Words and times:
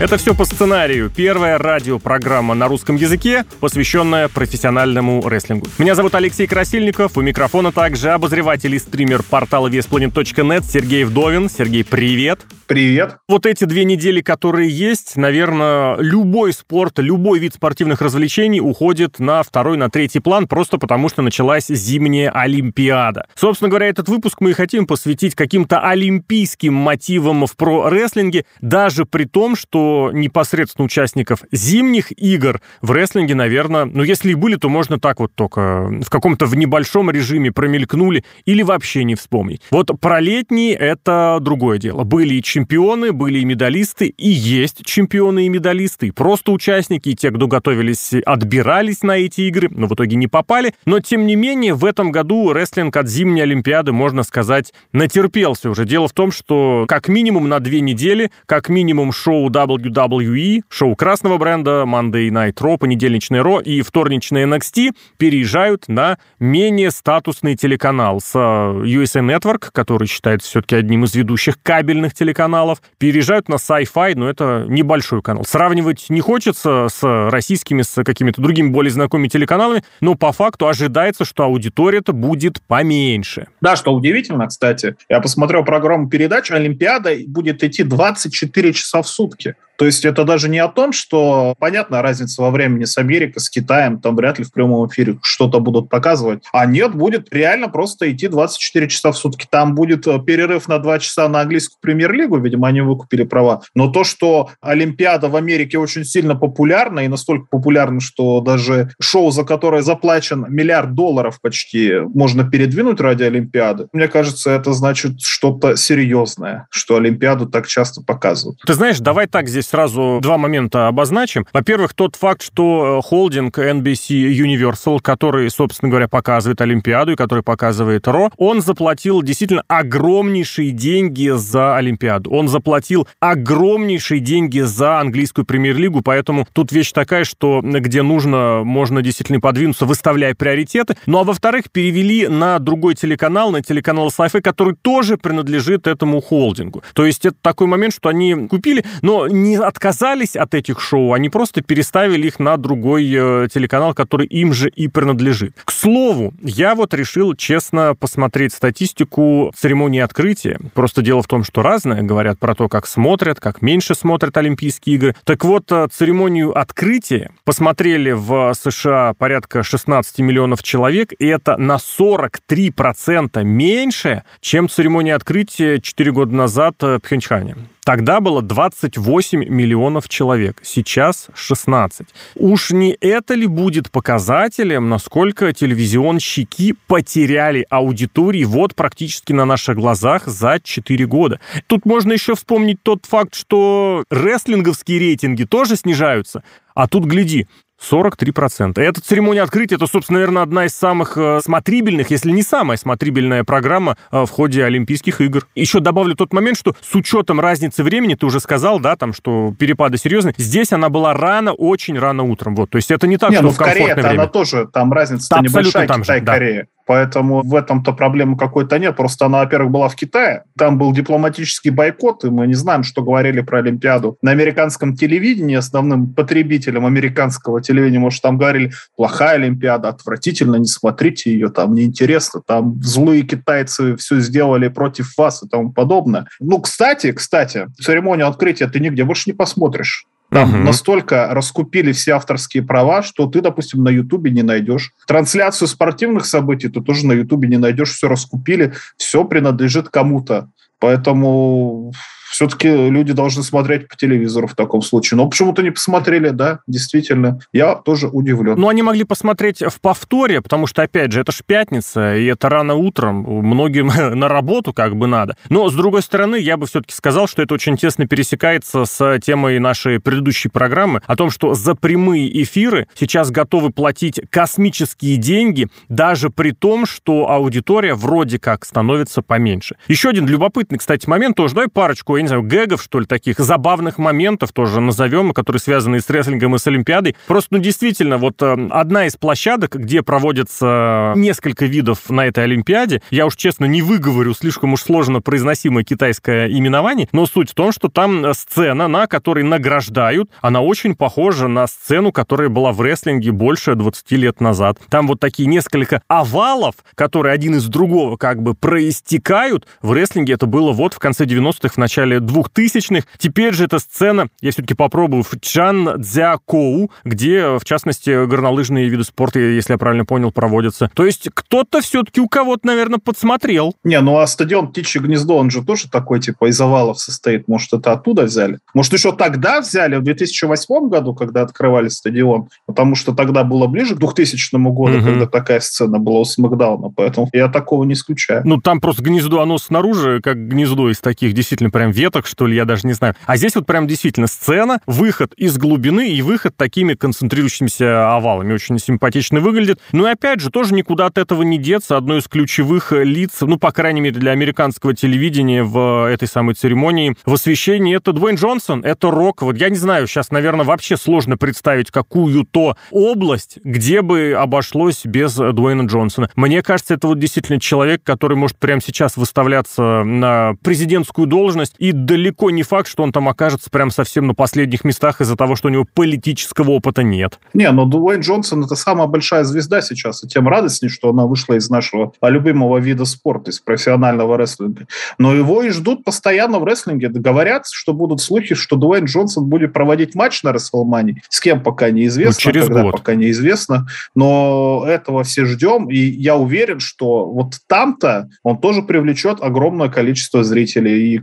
Это 0.00 0.16
все 0.16 0.34
по 0.34 0.44
сценарию. 0.44 1.10
Первая 1.14 1.58
радиопрограмма 1.58 2.54
на 2.54 2.66
русском 2.66 2.96
языке, 2.96 3.44
посвященная 3.60 4.28
профессиональному 4.28 5.26
рестлингу. 5.28 5.68
Меня 5.78 5.94
зовут 5.94 6.14
Алексей 6.14 6.46
Красильников. 6.46 7.16
У 7.16 7.20
микрофона 7.20 7.70
также 7.70 8.10
обозреватель 8.10 8.74
и 8.74 8.78
стример 8.78 9.22
портала 9.22 9.68
VesPlanet.net 9.68 10.64
Сергей 10.64 11.04
Вдовин. 11.04 11.48
Сергей, 11.48 11.84
привет. 11.84 12.40
Привет. 12.66 13.18
Вот 13.28 13.44
эти 13.44 13.64
две 13.64 13.84
недели, 13.84 14.22
которые 14.22 14.70
есть, 14.70 15.16
наверное, 15.16 15.96
любой 15.98 16.52
спорт, 16.54 16.98
любой 16.98 17.38
вид 17.38 17.54
спортивных 17.54 18.00
развлечений 18.00 18.60
уходит 18.60 19.18
на 19.18 19.42
второй, 19.42 19.76
на 19.76 19.90
третий 19.90 20.20
план, 20.20 20.48
просто 20.48 20.78
потому 20.78 21.10
что 21.10 21.22
началась 21.22 21.66
зимняя 21.68 22.30
Олимпиада. 22.30 23.26
Собственно 23.34 23.68
говоря, 23.68 23.88
этот 23.88 24.08
выпуск 24.08 24.38
мы 24.40 24.50
и 24.50 24.54
хотим 24.54 24.86
посвятить 24.86 25.34
каким-то 25.34 25.80
олимпийским 25.80 26.72
мотивам 26.72 27.46
в 27.46 27.56
про-рестлинге, 27.56 28.46
даже 28.62 29.04
при 29.04 29.24
том, 29.24 29.54
что 29.54 29.81
непосредственно 30.12 30.86
участников 30.86 31.42
зимних 31.52 32.12
игр 32.18 32.60
в 32.80 32.90
рестлинге, 32.90 33.34
наверное, 33.34 33.84
ну, 33.84 34.02
если 34.02 34.32
и 34.32 34.34
были, 34.34 34.56
то 34.56 34.68
можно 34.68 34.98
так 34.98 35.20
вот 35.20 35.34
только 35.34 35.88
в 36.04 36.10
каком-то 36.10 36.46
в 36.46 36.56
небольшом 36.56 37.10
режиме 37.10 37.52
промелькнули 37.52 38.24
или 38.44 38.62
вообще 38.62 39.04
не 39.04 39.14
вспомнить. 39.14 39.62
Вот 39.70 39.90
про 40.00 40.20
летние 40.20 40.74
это 40.74 41.38
другое 41.40 41.78
дело. 41.78 42.04
Были 42.04 42.34
и 42.34 42.42
чемпионы, 42.42 43.12
были 43.12 43.38
и 43.38 43.44
медалисты, 43.44 44.06
и 44.06 44.28
есть 44.28 44.84
чемпионы 44.84 45.46
и 45.46 45.48
медалисты, 45.48 46.08
и 46.08 46.10
просто 46.10 46.52
участники, 46.52 47.10
и 47.10 47.14
те, 47.14 47.30
кто 47.30 47.46
готовились, 47.46 48.12
отбирались 48.24 49.02
на 49.02 49.18
эти 49.18 49.42
игры, 49.42 49.68
но 49.70 49.86
в 49.86 49.94
итоге 49.94 50.16
не 50.16 50.28
попали. 50.28 50.74
Но, 50.84 51.00
тем 51.00 51.26
не 51.26 51.36
менее, 51.36 51.74
в 51.74 51.84
этом 51.84 52.12
году 52.12 52.52
рестлинг 52.52 52.96
от 52.96 53.08
зимней 53.08 53.42
Олимпиады, 53.42 53.92
можно 53.92 54.22
сказать, 54.22 54.72
натерпелся 54.92 55.70
уже. 55.70 55.84
Дело 55.84 56.08
в 56.08 56.12
том, 56.12 56.32
что 56.32 56.84
как 56.88 57.08
минимум 57.08 57.48
на 57.48 57.60
две 57.60 57.80
недели, 57.80 58.30
как 58.46 58.68
минимум 58.68 59.12
шоу 59.12 59.50
W 59.50 59.71
WWE, 59.78 60.62
шоу 60.68 60.96
красного 60.96 61.38
бренда, 61.38 61.84
Monday 61.86 62.28
Night 62.28 62.54
Raw, 62.54 62.78
понедельничный 62.78 63.40
Raw 63.40 63.62
и 63.62 63.82
вторничный 63.82 64.44
NXT 64.44 64.92
переезжают 65.16 65.88
на 65.88 66.18
менее 66.38 66.90
статусный 66.90 67.56
телеканал 67.56 68.20
с 68.20 68.34
USA 68.34 69.20
Network, 69.20 69.70
который 69.72 70.06
считается 70.06 70.48
все-таки 70.48 70.76
одним 70.76 71.04
из 71.04 71.14
ведущих 71.14 71.60
кабельных 71.62 72.14
телеканалов, 72.14 72.82
переезжают 72.98 73.48
на 73.48 73.54
Sci-Fi, 73.54 74.14
но 74.16 74.28
это 74.28 74.66
небольшой 74.68 75.22
канал. 75.22 75.44
Сравнивать 75.44 76.06
не 76.08 76.20
хочется 76.20 76.88
с 76.88 77.30
российскими, 77.30 77.82
с 77.82 78.02
какими-то 78.04 78.40
другими 78.40 78.68
более 78.68 78.90
знакомыми 78.90 79.28
телеканалами, 79.28 79.82
но 80.00 80.14
по 80.14 80.32
факту 80.32 80.68
ожидается, 80.68 81.24
что 81.24 81.44
аудитория-то 81.44 82.12
будет 82.12 82.60
поменьше. 82.62 83.48
Да, 83.60 83.76
что 83.76 83.92
удивительно, 83.92 84.46
кстати. 84.46 84.96
Я 85.08 85.20
посмотрел 85.20 85.64
программу 85.64 86.08
передач, 86.08 86.50
Олимпиада 86.50 87.16
будет 87.26 87.62
идти 87.62 87.82
24 87.82 88.72
часа 88.72 89.02
в 89.02 89.08
сутки. 89.08 89.56
То 89.82 89.86
есть 89.86 90.04
это 90.04 90.22
даже 90.22 90.48
не 90.48 90.60
о 90.60 90.68
том, 90.68 90.92
что, 90.92 91.56
понятно, 91.58 92.02
разница 92.02 92.40
во 92.40 92.52
времени 92.52 92.84
с 92.84 92.96
Америкой, 92.98 93.42
с 93.42 93.50
Китаем, 93.50 93.98
там 93.98 94.14
вряд 94.14 94.38
ли 94.38 94.44
в 94.44 94.52
прямом 94.52 94.88
эфире 94.88 95.18
что-то 95.24 95.58
будут 95.58 95.88
показывать. 95.88 96.44
А 96.52 96.66
нет, 96.66 96.94
будет 96.94 97.26
реально 97.34 97.68
просто 97.68 98.12
идти 98.12 98.28
24 98.28 98.88
часа 98.88 99.10
в 99.10 99.18
сутки. 99.18 99.44
Там 99.50 99.74
будет 99.74 100.06
э, 100.06 100.20
перерыв 100.20 100.68
на 100.68 100.78
2 100.78 101.00
часа 101.00 101.26
на 101.26 101.40
английскую 101.40 101.78
премьер-лигу, 101.80 102.38
видимо, 102.38 102.68
они 102.68 102.80
выкупили 102.80 103.24
права. 103.24 103.62
Но 103.74 103.88
то, 103.88 104.04
что 104.04 104.50
Олимпиада 104.60 105.28
в 105.28 105.34
Америке 105.34 105.78
очень 105.78 106.04
сильно 106.04 106.36
популярна, 106.36 107.00
и 107.00 107.08
настолько 107.08 107.46
популярна, 107.50 107.98
что 107.98 108.40
даже 108.40 108.90
шоу, 109.00 109.32
за 109.32 109.42
которое 109.42 109.82
заплачен 109.82 110.46
миллиард 110.48 110.94
долларов 110.94 111.40
почти, 111.42 112.02
можно 112.14 112.48
передвинуть 112.48 113.00
ради 113.00 113.24
Олимпиады, 113.24 113.88
мне 113.92 114.06
кажется, 114.06 114.52
это 114.52 114.74
значит 114.74 115.22
что-то 115.22 115.74
серьезное, 115.74 116.68
что 116.70 116.94
Олимпиаду 116.94 117.46
так 117.46 117.66
часто 117.66 118.00
показывают. 118.00 118.60
Ты 118.64 118.74
знаешь, 118.74 119.00
давай 119.00 119.26
так 119.26 119.48
здесь 119.48 119.71
сразу 119.72 120.18
два 120.20 120.36
момента 120.36 120.88
обозначим. 120.88 121.46
Во-первых, 121.54 121.94
тот 121.94 122.16
факт, 122.16 122.42
что 122.42 122.98
э, 122.98 123.02
холдинг 123.02 123.58
NBC 123.58 124.30
Universal, 124.30 125.00
который, 125.00 125.48
собственно 125.48 125.88
говоря, 125.88 126.08
показывает 126.08 126.60
Олимпиаду 126.60 127.12
и 127.12 127.16
который 127.16 127.42
показывает 127.42 128.06
Ро, 128.06 128.30
он 128.36 128.60
заплатил 128.60 129.22
действительно 129.22 129.64
огромнейшие 129.68 130.72
деньги 130.72 131.32
за 131.34 131.76
Олимпиаду. 131.76 132.30
Он 132.30 132.48
заплатил 132.48 133.08
огромнейшие 133.18 134.20
деньги 134.20 134.60
за 134.60 135.00
английскую 135.00 135.46
премьер-лигу, 135.46 136.02
поэтому 136.02 136.46
тут 136.52 136.70
вещь 136.70 136.92
такая, 136.92 137.24
что 137.24 137.62
где 137.62 138.02
нужно, 138.02 138.64
можно 138.64 139.00
действительно 139.00 139.40
подвинуться, 139.40 139.86
выставляя 139.86 140.34
приоритеты. 140.34 140.96
Ну 141.06 141.18
а 141.18 141.24
во-вторых, 141.24 141.70
перевели 141.72 142.28
на 142.28 142.58
другой 142.58 142.94
телеканал, 142.94 143.50
на 143.50 143.62
телеканал 143.62 144.08
Sci-Fi, 144.08 144.42
который 144.42 144.74
тоже 144.82 145.16
принадлежит 145.16 145.86
этому 145.86 146.20
холдингу. 146.20 146.82
То 146.92 147.06
есть 147.06 147.24
это 147.24 147.36
такой 147.40 147.68
момент, 147.68 147.94
что 147.94 148.10
они 148.10 148.48
купили, 148.48 148.84
но 149.00 149.28
не 149.28 149.61
отказались 149.62 150.36
от 150.36 150.54
этих 150.54 150.80
шоу, 150.80 151.12
они 151.12 151.28
просто 151.28 151.62
переставили 151.62 152.26
их 152.26 152.38
на 152.38 152.56
другой 152.56 153.04
э, 153.04 153.48
телеканал, 153.52 153.94
который 153.94 154.26
им 154.26 154.52
же 154.52 154.68
и 154.68 154.88
принадлежит. 154.88 155.56
К 155.64 155.70
слову, 155.70 156.34
я 156.42 156.74
вот 156.74 156.94
решил 156.94 157.34
честно 157.34 157.94
посмотреть 157.94 158.52
статистику 158.52 159.52
церемонии 159.56 160.00
открытия. 160.00 160.58
Просто 160.74 161.02
дело 161.02 161.22
в 161.22 161.26
том, 161.26 161.44
что 161.44 161.62
разное 161.62 162.02
говорят 162.02 162.38
про 162.38 162.54
то, 162.54 162.68
как 162.68 162.86
смотрят, 162.86 163.40
как 163.40 163.62
меньше 163.62 163.94
смотрят 163.94 164.36
Олимпийские 164.36 164.96
игры. 164.96 165.16
Так 165.24 165.44
вот, 165.44 165.70
э, 165.70 165.88
церемонию 165.92 166.56
открытия 166.58 167.30
посмотрели 167.44 168.12
в 168.12 168.54
США 168.54 169.14
порядка 169.14 169.62
16 169.62 170.18
миллионов 170.20 170.62
человек, 170.62 171.12
и 171.18 171.26
это 171.26 171.56
на 171.56 171.78
43% 171.78 173.44
меньше, 173.44 174.24
чем 174.40 174.68
церемония 174.68 175.14
открытия 175.14 175.80
4 175.80 176.12
года 176.12 176.34
назад 176.34 176.74
в 176.80 176.98
Пхенчхане. 177.00 177.56
Тогда 177.84 178.20
было 178.20 178.42
28 178.42 179.44
миллионов 179.48 180.08
человек, 180.08 180.60
сейчас 180.62 181.26
16. 181.34 182.06
Уж 182.36 182.70
не 182.70 182.96
это 183.00 183.34
ли 183.34 183.48
будет 183.48 183.90
показателем, 183.90 184.88
насколько 184.88 185.52
телевизионщики 185.52 186.76
потеряли 186.86 187.66
аудитории 187.70 188.44
вот 188.44 188.76
практически 188.76 189.32
на 189.32 189.46
наших 189.46 189.76
глазах 189.76 190.26
за 190.26 190.60
4 190.62 191.06
года? 191.06 191.40
Тут 191.66 191.84
можно 191.84 192.12
еще 192.12 192.36
вспомнить 192.36 192.80
тот 192.84 193.04
факт, 193.04 193.34
что 193.34 194.04
рестлинговские 194.10 195.00
рейтинги 195.00 195.42
тоже 195.42 195.74
снижаются. 195.74 196.44
А 196.74 196.86
тут, 196.86 197.04
гляди, 197.04 197.48
43%. 197.90 198.80
И 198.80 198.84
эта 198.84 199.00
церемония 199.00 199.42
открытия, 199.42 199.76
это, 199.76 199.86
собственно, 199.86 200.18
наверное, 200.18 200.42
одна 200.42 200.66
из 200.66 200.74
самых 200.74 201.16
э, 201.16 201.40
смотрибельных, 201.42 202.10
если 202.10 202.30
не 202.30 202.42
самая 202.42 202.76
смотрибельная 202.76 203.44
программа 203.44 203.96
э, 204.10 204.24
в 204.24 204.30
ходе 204.30 204.64
Олимпийских 204.64 205.20
игр. 205.20 205.46
Еще 205.54 205.80
добавлю 205.80 206.14
тот 206.14 206.32
момент, 206.32 206.58
что 206.58 206.74
с 206.80 206.94
учетом 206.94 207.40
разницы 207.40 207.82
времени, 207.82 208.14
ты 208.14 208.26
уже 208.26 208.40
сказал, 208.40 208.80
да, 208.80 208.96
там, 208.96 209.12
что 209.12 209.54
перепады 209.58 209.98
серьезные, 209.98 210.34
здесь 210.36 210.72
она 210.72 210.88
была 210.88 211.14
рано, 211.14 211.52
очень 211.52 211.98
рано 211.98 212.22
утром. 212.22 212.54
Вот, 212.54 212.70
то 212.70 212.76
есть 212.76 212.90
это 212.90 213.06
не 213.06 213.16
так, 213.16 213.30
не, 213.30 213.36
что 213.36 213.46
ну, 213.46 213.50
в 213.50 213.56
комфортное 213.56 213.88
Корее 213.88 214.08
время. 214.08 214.22
она 214.22 214.30
тоже, 214.30 214.68
там 214.72 214.92
разница 214.92 215.28
Там 215.28 215.44
небольшая, 215.44 215.86
там 215.86 216.04
же, 216.04 216.08
да. 216.08 216.20
Китай-Корея. 216.20 216.68
Поэтому 216.86 217.42
в 217.42 217.54
этом-то 217.54 217.92
проблемы 217.92 218.36
какой-то 218.36 218.78
нет. 218.78 218.96
Просто 218.96 219.26
она, 219.26 219.38
во-первых, 219.40 219.70
была 219.70 219.88
в 219.88 219.96
Китае. 219.96 220.44
Там 220.56 220.78
был 220.78 220.92
дипломатический 220.92 221.70
бойкот, 221.70 222.24
и 222.24 222.30
мы 222.30 222.46
не 222.46 222.54
знаем, 222.54 222.82
что 222.82 223.02
говорили 223.02 223.40
про 223.40 223.58
Олимпиаду. 223.58 224.16
На 224.22 224.30
американском 224.30 224.96
телевидении, 224.96 225.56
основным 225.56 226.12
потребителем 226.12 226.86
американского 226.86 227.62
телевидения, 227.62 227.98
может, 227.98 228.22
там 228.22 228.38
говорили, 228.38 228.72
плохая 228.96 229.36
Олимпиада, 229.36 229.88
отвратительно, 229.88 230.56
не 230.56 230.66
смотрите 230.66 231.32
ее, 231.32 231.48
там 231.48 231.74
неинтересно, 231.74 232.40
там 232.46 232.80
злые 232.82 233.22
китайцы 233.22 233.96
все 233.96 234.20
сделали 234.20 234.68
против 234.68 235.16
вас 235.16 235.42
и 235.42 235.48
тому 235.48 235.72
подобное. 235.72 236.26
Ну, 236.40 236.60
кстати, 236.60 237.12
кстати, 237.12 237.66
церемонию 237.80 238.28
открытия 238.28 238.66
ты 238.66 238.80
нигде 238.80 239.04
больше 239.04 239.30
не 239.30 239.34
посмотришь. 239.34 240.06
Там 240.32 240.48
Мгм. 240.48 240.64
настолько 240.64 241.28
раскупили 241.34 241.92
все 241.92 242.12
авторские 242.12 242.62
права, 242.62 243.02
что 243.02 243.26
ты, 243.26 243.42
допустим, 243.42 243.84
на 243.84 243.90
Ютубе 243.90 244.30
не 244.30 244.42
найдешь. 244.42 244.92
Трансляцию 245.06 245.68
спортивных 245.68 246.24
событий 246.24 246.68
ты 246.68 246.80
тоже 246.80 247.06
на 247.06 247.12
Ютубе 247.12 247.48
не 247.48 247.58
найдешь. 247.58 247.92
Все 247.92 248.08
раскупили, 248.08 248.72
все 248.96 249.24
принадлежит 249.24 249.90
кому-то. 249.90 250.48
Поэтому 250.78 251.92
все-таки 252.32 252.68
люди 252.68 253.12
должны 253.12 253.42
смотреть 253.42 253.88
по 253.88 253.96
телевизору 253.96 254.46
в 254.46 254.54
таком 254.54 254.80
случае. 254.80 255.18
Но 255.18 255.28
почему-то 255.28 255.62
не 255.62 255.70
посмотрели, 255.70 256.30
да, 256.30 256.60
действительно. 256.66 257.40
Я 257.52 257.74
тоже 257.74 258.08
удивлен. 258.08 258.58
Ну, 258.58 258.68
они 258.68 258.82
могли 258.82 259.04
посмотреть 259.04 259.62
в 259.62 259.80
повторе, 259.82 260.40
потому 260.40 260.66
что, 260.66 260.82
опять 260.82 261.12
же, 261.12 261.20
это 261.20 261.30
ж 261.30 261.42
пятница, 261.44 262.16
и 262.16 262.24
это 262.24 262.48
рано 262.48 262.74
утром, 262.74 263.16
многим 263.22 263.88
на 264.18 264.28
работу 264.28 264.72
как 264.72 264.96
бы 264.96 265.06
надо. 265.06 265.36
Но, 265.50 265.68
с 265.68 265.74
другой 265.74 266.00
стороны, 266.02 266.36
я 266.36 266.56
бы 266.56 266.66
все-таки 266.66 266.94
сказал, 266.94 267.28
что 267.28 267.42
это 267.42 267.52
очень 267.52 267.76
тесно 267.76 268.06
пересекается 268.06 268.86
с 268.86 269.18
темой 269.20 269.58
нашей 269.58 270.00
предыдущей 270.00 270.48
программы 270.48 271.02
о 271.06 271.16
том, 271.16 271.30
что 271.30 271.52
за 271.52 271.74
прямые 271.74 272.42
эфиры 272.42 272.88
сейчас 272.94 273.30
готовы 273.30 273.70
платить 273.70 274.22
космические 274.30 275.18
деньги, 275.18 275.68
даже 275.90 276.30
при 276.30 276.52
том, 276.52 276.86
что 276.86 277.28
аудитория 277.28 277.94
вроде 277.94 278.38
как 278.38 278.64
становится 278.64 279.20
поменьше. 279.20 279.76
Еще 279.86 280.08
один 280.08 280.26
любопытный, 280.26 280.78
кстати, 280.78 281.06
момент 281.06 281.36
тоже, 281.36 281.54
давай 281.54 281.68
парочку, 281.68 282.21
не 282.22 282.28
знаю, 282.28 282.42
гэгов, 282.42 282.82
что 282.82 283.00
ли, 283.00 283.06
таких 283.06 283.38
забавных 283.38 283.98
моментов 283.98 284.52
тоже 284.52 284.80
назовем, 284.80 285.32
которые 285.32 285.60
связаны 285.60 286.00
с 286.00 286.08
рестлингом 286.08 286.54
и 286.54 286.58
с 286.58 286.66
Олимпиадой. 286.66 287.16
Просто, 287.26 287.54
ну, 287.54 287.58
действительно, 287.60 288.18
вот 288.18 288.42
э, 288.42 288.68
одна 288.70 289.06
из 289.06 289.16
площадок, 289.16 289.76
где 289.76 290.02
проводятся 290.02 291.12
несколько 291.16 291.66
видов 291.66 292.10
на 292.10 292.26
этой 292.26 292.44
Олимпиаде, 292.44 293.02
я 293.10 293.26
уж 293.26 293.36
честно 293.36 293.64
не 293.66 293.82
выговорю 293.82 294.34
слишком 294.34 294.72
уж 294.72 294.82
сложно 294.82 295.20
произносимое 295.20 295.84
китайское 295.84 296.48
именование, 296.48 297.08
но 297.12 297.26
суть 297.26 297.50
в 297.50 297.54
том, 297.54 297.72
что 297.72 297.88
там 297.88 298.34
сцена, 298.34 298.88
на 298.88 299.06
которой 299.06 299.44
награждают, 299.44 300.30
она 300.40 300.60
очень 300.60 300.94
похожа 300.94 301.48
на 301.48 301.66
сцену, 301.66 302.12
которая 302.12 302.48
была 302.48 302.72
в 302.72 302.80
рестлинге 302.80 303.32
больше 303.32 303.74
20 303.74 304.10
лет 304.12 304.40
назад. 304.40 304.78
Там 304.88 305.06
вот 305.06 305.20
такие 305.20 305.46
несколько 305.48 306.02
овалов, 306.08 306.74
которые 306.94 307.32
один 307.32 307.56
из 307.56 307.66
другого 307.66 308.16
как 308.16 308.42
бы 308.42 308.54
проистекают. 308.54 309.66
В 309.80 309.92
рестлинге 309.92 310.34
это 310.34 310.46
было 310.46 310.72
вот 310.72 310.94
в 310.94 310.98
конце 310.98 311.24
90-х, 311.24 311.74
в 311.74 311.76
начале 311.76 312.11
2000-х. 312.18 313.06
Теперь 313.18 313.54
же 313.54 313.64
эта 313.64 313.78
сцена, 313.78 314.28
я 314.40 314.50
все-таки 314.50 314.74
попробую, 314.74 315.22
в 315.22 315.40
Чан 315.40 316.02
Цзякоу, 316.02 316.90
где, 317.04 317.58
в 317.58 317.64
частности, 317.64 318.26
горнолыжные 318.26 318.88
виды 318.88 319.04
спорта, 319.04 319.38
если 319.38 319.72
я 319.72 319.78
правильно 319.78 320.04
понял, 320.04 320.32
проводятся. 320.32 320.90
То 320.94 321.04
есть 321.04 321.28
кто-то 321.32 321.80
все-таки 321.80 322.20
у 322.20 322.28
кого-то, 322.28 322.66
наверное, 322.66 322.98
подсмотрел. 322.98 323.74
Не, 323.84 324.00
ну 324.00 324.18
а 324.18 324.26
стадион 324.26 324.68
«Птичье 324.68 325.00
гнездо», 325.00 325.36
он 325.36 325.50
же 325.50 325.64
тоже 325.64 325.88
такой, 325.90 326.20
типа, 326.20 326.48
из 326.48 326.60
овалов 326.60 326.98
состоит. 326.98 327.48
Может, 327.48 327.72
это 327.72 327.92
оттуда 327.92 328.24
взяли? 328.24 328.58
Может, 328.74 328.92
еще 328.92 329.12
тогда 329.12 329.60
взяли, 329.60 329.96
в 329.96 330.02
2008 330.02 330.88
году, 330.88 331.14
когда 331.14 331.42
открывали 331.42 331.88
стадион? 331.88 332.48
Потому 332.66 332.94
что 332.94 333.12
тогда 333.14 333.44
было 333.44 333.66
ближе 333.66 333.94
к 333.94 333.98
2000 333.98 334.56
году, 334.56 334.98
угу. 334.98 335.04
когда 335.04 335.26
такая 335.26 335.60
сцена 335.60 335.98
была 335.98 336.20
у 336.20 336.24
Смакдауна, 336.24 336.90
поэтому 336.94 337.28
я 337.32 337.48
такого 337.48 337.84
не 337.84 337.94
исключаю. 337.94 338.42
Ну, 338.44 338.60
там 338.60 338.80
просто 338.80 339.02
гнездо, 339.02 339.40
оно 339.40 339.58
снаружи, 339.58 340.20
как 340.22 340.48
гнездо 340.48 340.90
из 340.90 341.00
таких 341.00 341.32
действительно 341.32 341.70
прям 341.70 341.90
веток, 342.02 342.26
что 342.26 342.46
ли, 342.46 342.56
я 342.56 342.64
даже 342.64 342.86
не 342.86 342.94
знаю. 342.94 343.14
А 343.26 343.36
здесь 343.36 343.54
вот 343.54 343.66
прям 343.66 343.86
действительно 343.86 344.26
сцена, 344.26 344.80
выход 344.86 345.32
из 345.34 345.56
глубины 345.56 346.10
и 346.10 346.22
выход 346.22 346.56
такими 346.56 346.94
концентрирующимися 346.94 348.14
овалами. 348.16 348.54
Очень 348.54 348.78
симпатично 348.78 349.40
выглядит. 349.40 349.78
Ну 349.92 350.06
и 350.06 350.10
опять 350.10 350.40
же, 350.40 350.50
тоже 350.50 350.74
никуда 350.74 351.06
от 351.06 351.18
этого 351.18 351.42
не 351.42 351.58
деться. 351.58 351.96
Одно 351.96 352.18
из 352.18 352.26
ключевых 352.26 352.92
лиц, 352.92 353.38
ну, 353.40 353.56
по 353.56 353.70
крайней 353.70 354.00
мере, 354.00 354.18
для 354.18 354.32
американского 354.32 354.94
телевидения 354.94 355.62
в 355.62 356.10
этой 356.10 356.26
самой 356.26 356.54
церемонии 356.54 357.14
в 357.24 357.34
освещении 357.34 357.96
это 357.96 358.12
Дуэйн 358.12 358.36
Джонсон, 358.36 358.84
это 358.84 359.10
рок. 359.10 359.42
Вот 359.42 359.56
я 359.56 359.68
не 359.68 359.76
знаю, 359.76 360.06
сейчас, 360.08 360.30
наверное, 360.30 360.64
вообще 360.64 360.96
сложно 360.96 361.36
представить 361.36 361.90
какую-то 361.90 362.76
область, 362.90 363.58
где 363.62 364.02
бы 364.02 364.34
обошлось 364.36 365.04
без 365.04 365.34
Дуэйна 365.34 365.82
Джонсона. 365.82 366.30
Мне 366.34 366.62
кажется, 366.62 366.94
это 366.94 367.06
вот 367.06 367.18
действительно 367.20 367.60
человек, 367.60 368.02
который 368.02 368.36
может 368.36 368.58
прямо 368.58 368.80
сейчас 368.80 369.16
выставляться 369.16 370.02
на 370.02 370.54
президентскую 370.62 371.26
должность, 371.26 371.74
и 371.78 371.91
далеко 371.92 372.50
не 372.50 372.62
факт, 372.62 372.88
что 372.88 373.02
он 373.02 373.12
там 373.12 373.28
окажется 373.28 373.70
прям 373.70 373.90
совсем 373.90 374.26
на 374.26 374.34
последних 374.34 374.84
местах 374.84 375.20
из-за 375.20 375.36
того, 375.36 375.56
что 375.56 375.68
у 375.68 375.70
него 375.70 375.86
политического 375.92 376.70
опыта 376.70 377.02
нет. 377.02 377.38
Не, 377.54 377.70
но 377.70 377.84
Дуэйн 377.84 378.20
Джонсон— 378.20 378.64
это 378.64 378.74
самая 378.74 379.06
большая 379.06 379.44
звезда 379.44 379.80
сейчас, 379.80 380.24
и 380.24 380.28
тем 380.28 380.48
радостней, 380.48 380.88
что 380.88 381.10
она 381.10 381.26
вышла 381.26 381.54
из 381.54 381.70
нашего 381.70 382.12
любимого 382.22 382.78
вида 382.78 383.04
спорта, 383.04 383.50
из 383.50 383.60
профессионального 383.60 384.36
рестлинга. 384.36 384.86
Но 385.18 385.34
его 385.34 385.62
и 385.62 385.70
ждут 385.70 386.04
постоянно 386.04 386.58
в 386.58 386.64
рестлинге. 386.64 387.08
Говорят, 387.08 387.66
что 387.70 387.92
будут 387.92 388.20
слухи, 388.20 388.54
что 388.54 388.76
Дуэйн 388.76 389.04
Джонсон 389.04 389.46
будет 389.46 389.72
проводить 389.72 390.14
матч 390.14 390.42
на 390.42 390.52
Рестлмании. 390.52 391.22
С 391.28 391.40
кем 391.40 391.62
пока 391.62 391.90
неизвестно, 391.90 392.40
ну, 392.44 392.52
через 392.52 392.66
когда 392.66 392.82
год. 392.82 392.92
пока 392.92 393.14
неизвестно. 393.14 393.86
Но 394.14 394.84
этого 394.86 395.24
все 395.24 395.44
ждем, 395.44 395.90
и 395.90 395.96
я 395.96 396.36
уверен, 396.36 396.80
что 396.80 397.26
вот 397.26 397.54
там-то 397.66 398.28
он 398.42 398.58
тоже 398.58 398.82
привлечет 398.82 399.42
огромное 399.42 399.88
количество 399.88 400.44
зрителей, 400.44 401.14
и 401.14 401.18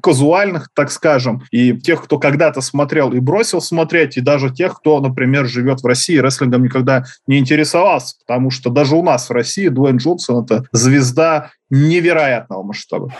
казуальных, 0.49 0.69
так 0.73 0.91
скажем, 0.91 1.43
и 1.51 1.77
тех, 1.79 2.03
кто 2.03 2.19
когда-то 2.19 2.61
смотрел 2.61 3.13
и 3.13 3.19
бросил 3.19 3.61
смотреть, 3.61 4.17
и 4.17 4.21
даже 4.21 4.49
тех, 4.49 4.79
кто, 4.79 4.99
например, 4.99 5.47
живет 5.47 5.81
в 5.81 5.85
России, 5.85 6.17
рестлингом 6.17 6.63
никогда 6.63 7.03
не 7.27 7.37
интересовался, 7.37 8.15
потому 8.25 8.51
что 8.51 8.69
даже 8.69 8.95
у 8.95 9.03
нас 9.03 9.29
в 9.29 9.33
России 9.33 9.67
Дуэйн 9.67 9.97
Джонсон— 9.97 10.43
это 10.45 10.65
звезда 10.71 11.51
невероятного 11.69 12.63
масштаба. 12.63 13.13